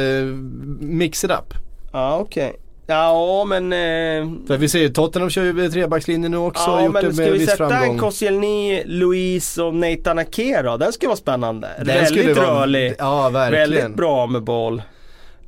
[0.79, 1.53] mix it up.
[1.93, 2.55] Ja, okej.
[2.87, 3.73] Ja, men...
[3.73, 6.95] Eh, För vi ser ju Tottenham kör ju med trebackslinje nu också och ja, gjort
[6.95, 7.93] det men ska med vi viss sätta framgång.
[7.93, 10.77] en Koscielny, Louise och Nathan Ake då?
[10.77, 11.69] Den ska vara spännande.
[11.77, 12.95] Den Väldigt skulle vara- rörlig.
[12.99, 13.69] Ja verkligen.
[13.71, 14.81] Väldigt bra med boll.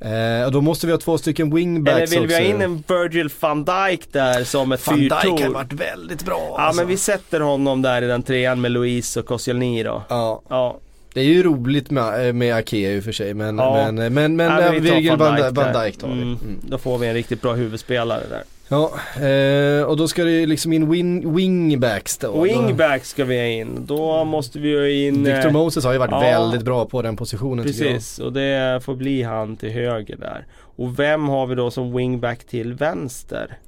[0.00, 2.50] Eh, och då måste vi ha två stycken wingbacks Eller vill vi ha också.
[2.50, 5.42] in en Virgil van Dijk där som ett Van Dijk fyrtor?
[5.44, 6.82] har varit väldigt bra Ja alltså.
[6.82, 10.02] men vi sätter honom där i den trean med Louise och Koscielny då.
[10.08, 10.78] Ja, Ja.
[11.14, 13.74] Det är ju roligt med, med Akea i och för sig men, Ja.
[13.92, 15.84] men, men, men, men vi tar Virgil van, Dijk van.
[15.84, 16.12] Dijk tar vi.
[16.14, 16.60] Mm, Mm.
[16.62, 18.42] Då får vi en riktigt bra huvudspelare där.
[18.70, 18.92] Ja,
[19.26, 22.42] eh, och då ska det ju liksom in win, wingbacks då.
[22.42, 23.86] Wingback ska vi ha in.
[23.86, 25.24] Då måste vi ha in...
[25.24, 26.20] Victor eh, Moses har ju varit ja.
[26.20, 27.64] väldigt bra på den positionen.
[27.64, 30.46] Precis, och det får bli han till höger där.
[30.60, 33.58] Och vem har vi då som wingback till vänster?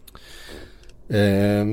[1.08, 1.64] Eh,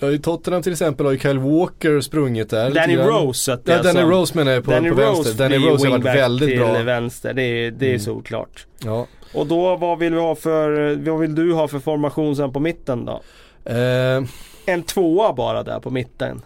[0.00, 2.70] ja, i Tottenham till exempel har ju Kyle Walker sprungit där.
[2.70, 2.96] Danny.
[2.96, 3.92] Rose att Ja, alltså.
[3.92, 5.34] Danny Rose menar jag på, Danny på Rose vänster.
[5.48, 6.82] Danny Rose har varit väldigt till bra.
[6.82, 8.00] vänster, det är, det är Mm.
[8.00, 8.66] solklart.
[8.84, 9.06] Ja.
[9.34, 12.60] Och då vad vill vi ha för, vad vill du ha för formation sen på
[12.60, 13.22] mitten då?
[13.64, 14.22] Eh,
[14.66, 16.42] En tvåa bara där på mitten.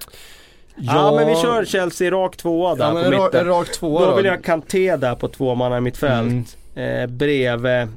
[0.76, 3.40] Ja, men vi kör Chelsea rak tvåa där ja, på mitten.
[3.40, 6.56] en rak tvåa Då vill jag Kanté där på två manna i mitt fält.
[6.74, 7.02] Mm.
[7.02, 7.88] Eh, bredvid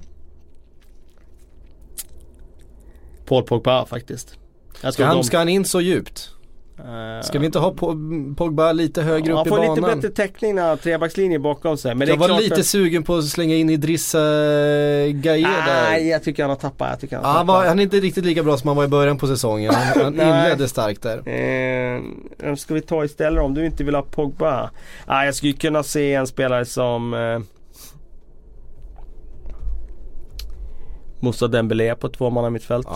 [3.26, 4.38] Paul Pogba faktiskt.
[4.92, 6.30] Ska han, de- ska han in så djupt?
[6.80, 9.76] eh, Ska vi inte ha Po- Pogba lite högre han upp i får banan?
[9.76, 11.96] lite bättre täckning när han har trebackslinje bakom sig.
[11.96, 14.20] Men jag var lite att- sugen på att slänga in Idrissa
[15.14, 15.84] Gaye där.
[15.90, 16.90] Nej, jag tycker han har tappat.
[16.90, 17.62] Jag tycker han Ja, har han, tappat.
[17.62, 19.74] var, han är inte riktigt lika bra som han var i början på säsongen.
[19.74, 20.28] Han, han Nej.
[20.44, 21.18] inledde starkt där.
[22.50, 24.70] Eh, ska vi ta istället om du inte vill ha Pogba?
[25.06, 27.40] Ah, jag skulle kunna se en spelare som eh,
[31.20, 32.88] Moussa Dembélé på två man mittfält.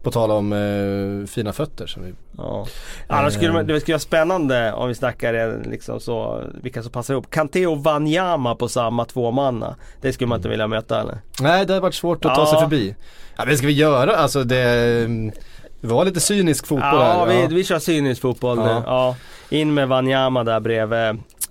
[0.00, 0.04] Ja.
[0.04, 2.14] På tal om eh, fina fötter som vi...
[2.38, 2.66] Ja.
[3.08, 6.92] Annars skulle man, det skulle vara spännande om vi snackar eh, liksom så, vilka som
[6.92, 7.30] passar ihop.
[7.30, 9.76] Kanté och Wanyama på samma två manna.
[10.00, 11.18] Det skulle man inte vilja möta eller?
[11.40, 12.46] Nej det har varit svårt att ta Ja.
[12.50, 12.94] sig förbi.
[13.36, 14.16] Ja men ska vi göra?
[14.16, 14.60] Alltså det...
[15.04, 15.32] mm,
[15.80, 17.48] Det var lite cynisk fotboll Ja, här.
[17.48, 18.64] vi, vi kör cynisk fotboll Ja.
[18.64, 18.82] nu.
[18.86, 19.16] Ja.
[19.50, 20.98] In med Wanyama där bredvid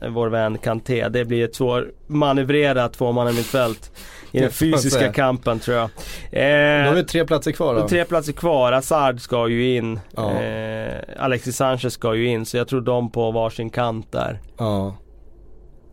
[0.02, 1.10] eh, vår vän Kanté.
[1.10, 3.92] Det blir ett svårmanövrerat tvåmannamittfält
[4.32, 5.90] i den fysiska kampen tror jag.
[6.32, 7.88] Då Eh, har vi tre platser kvar då.
[7.88, 8.72] Tre platser kvar.
[8.72, 10.00] Hazard ska ju in.
[10.16, 10.42] Ja.
[10.42, 12.46] Eh, Alexis Sanchez ska ju in.
[12.46, 14.40] Så jag tror de på varsin kant där.
[14.58, 14.96] Ja.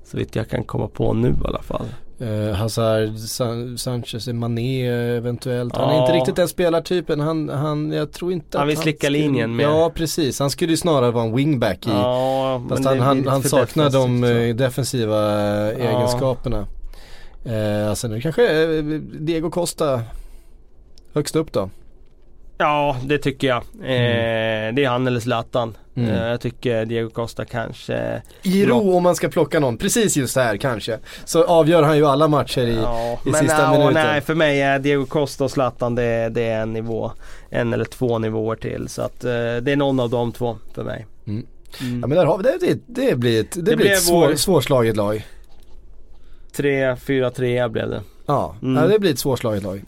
[0.05, 1.87] Så vitt jag kan komma på nu i alla fall.
[2.21, 4.87] Eh, Hazard, San- Sanchez, Mané
[5.17, 5.77] eventuellt.
[5.77, 6.01] Han är Ja.
[6.01, 7.21] inte riktigt den spelartypen.
[7.21, 10.39] Han, han, jag tror inte Han att vill slicka skulle- linjen med- Ja precis.
[10.41, 11.91] Han skulle ju snarare vara en wingback i.
[11.91, 15.41] Ja, Fast han, han, han saknar de eh, defensiva
[15.71, 15.99] eh, Ja.
[15.99, 16.67] egenskaperna.
[17.45, 18.83] Eh, alltså nu kanske
[19.21, 20.03] Diego Costa
[21.15, 21.71] högst upp då.
[22.59, 23.57] Ja, det tycker jag.
[23.81, 25.77] Eh, det är han eller Zlatan.
[25.97, 26.11] Mm.
[26.11, 30.37] Eh, jag tycker Diego Costa kanske I ro om man ska plocka någon, precis just
[30.37, 30.99] här kanske.
[31.25, 33.95] Så avgör han ju alla matcher i, Ja, i men sista minuten.
[33.95, 37.13] nej, för mig är Diego Costa och Zlatan det, det är en nivå.
[37.51, 38.89] En eller två nivåer till.
[38.89, 41.07] Så att eh, det är någon av de två för mig.
[41.27, 41.47] Mm.
[41.81, 42.01] Mm.
[42.01, 42.59] Ja men där har vi det.
[42.61, 45.27] Det, det blir ett, det Det blir ett svår, vår- svårslaget lag.
[46.57, 48.03] 3-4-3 blev det.
[48.27, 48.83] Ja, Mm.
[48.83, 49.83] ja, det blir ett svårslaget lag.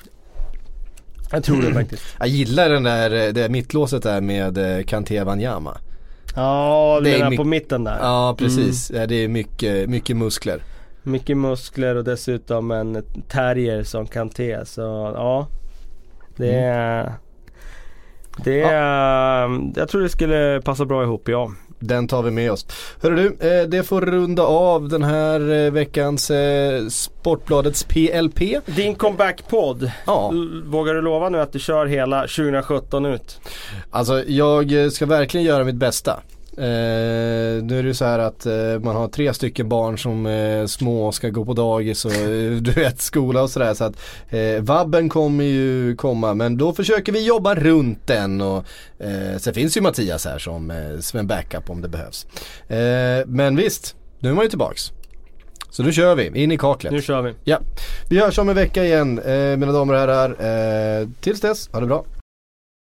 [1.30, 2.02] Jag tror det faktiskt.
[2.18, 5.78] Jag gillar den där, eh, det mittlåset där med eh, Kanté Wanyama.
[6.36, 7.98] Ja, Det du är menar på mitten där.
[8.02, 10.62] Ja precis, ja, det är mycket, mycket muskler.
[11.02, 14.64] Mycket muskler och dessutom en terrier som Kanté.
[14.66, 14.80] Så
[15.16, 15.48] ja.
[16.36, 16.64] Det Mm.
[16.78, 17.12] är...
[18.44, 19.48] Det är...
[19.76, 21.52] Jag tror det skulle passa bra ihop ja.
[21.80, 22.66] Den tar vi med oss.
[23.02, 28.38] Hörru du, eh, det får runda av den här eh, veckans eh, Sportbladets PLP.
[28.66, 29.90] Din comeback-podd.
[30.06, 30.32] Ja,
[30.64, 33.40] Vågar du lova nu att du kör hela 2017 ut?
[33.90, 36.20] alltså jag eh, ska verkligen göra mitt bästa.
[36.58, 40.26] Eh, nu är det ju så här att eh, man har tre stycken barn som
[40.26, 43.74] är små ska gå på dagis och eh, du vet skola och sådär.
[43.74, 48.64] Så att eh, vabben kommer ju komma men då försöker vi jobba runt den och
[48.98, 52.26] eh, sen finns ju Mattias här som, eh, som en backup om det behövs.
[52.68, 54.92] Eh, men visst, nu är man ju tillbaks.
[55.70, 56.92] Så nu kör vi, in i kaklet.
[56.92, 57.34] Nu kör vi.
[57.44, 57.58] Ja,
[58.08, 61.00] vi hörs om en vecka igen eh, mina damer och herrar.
[61.00, 62.04] Eh, tills dess, ha det bra.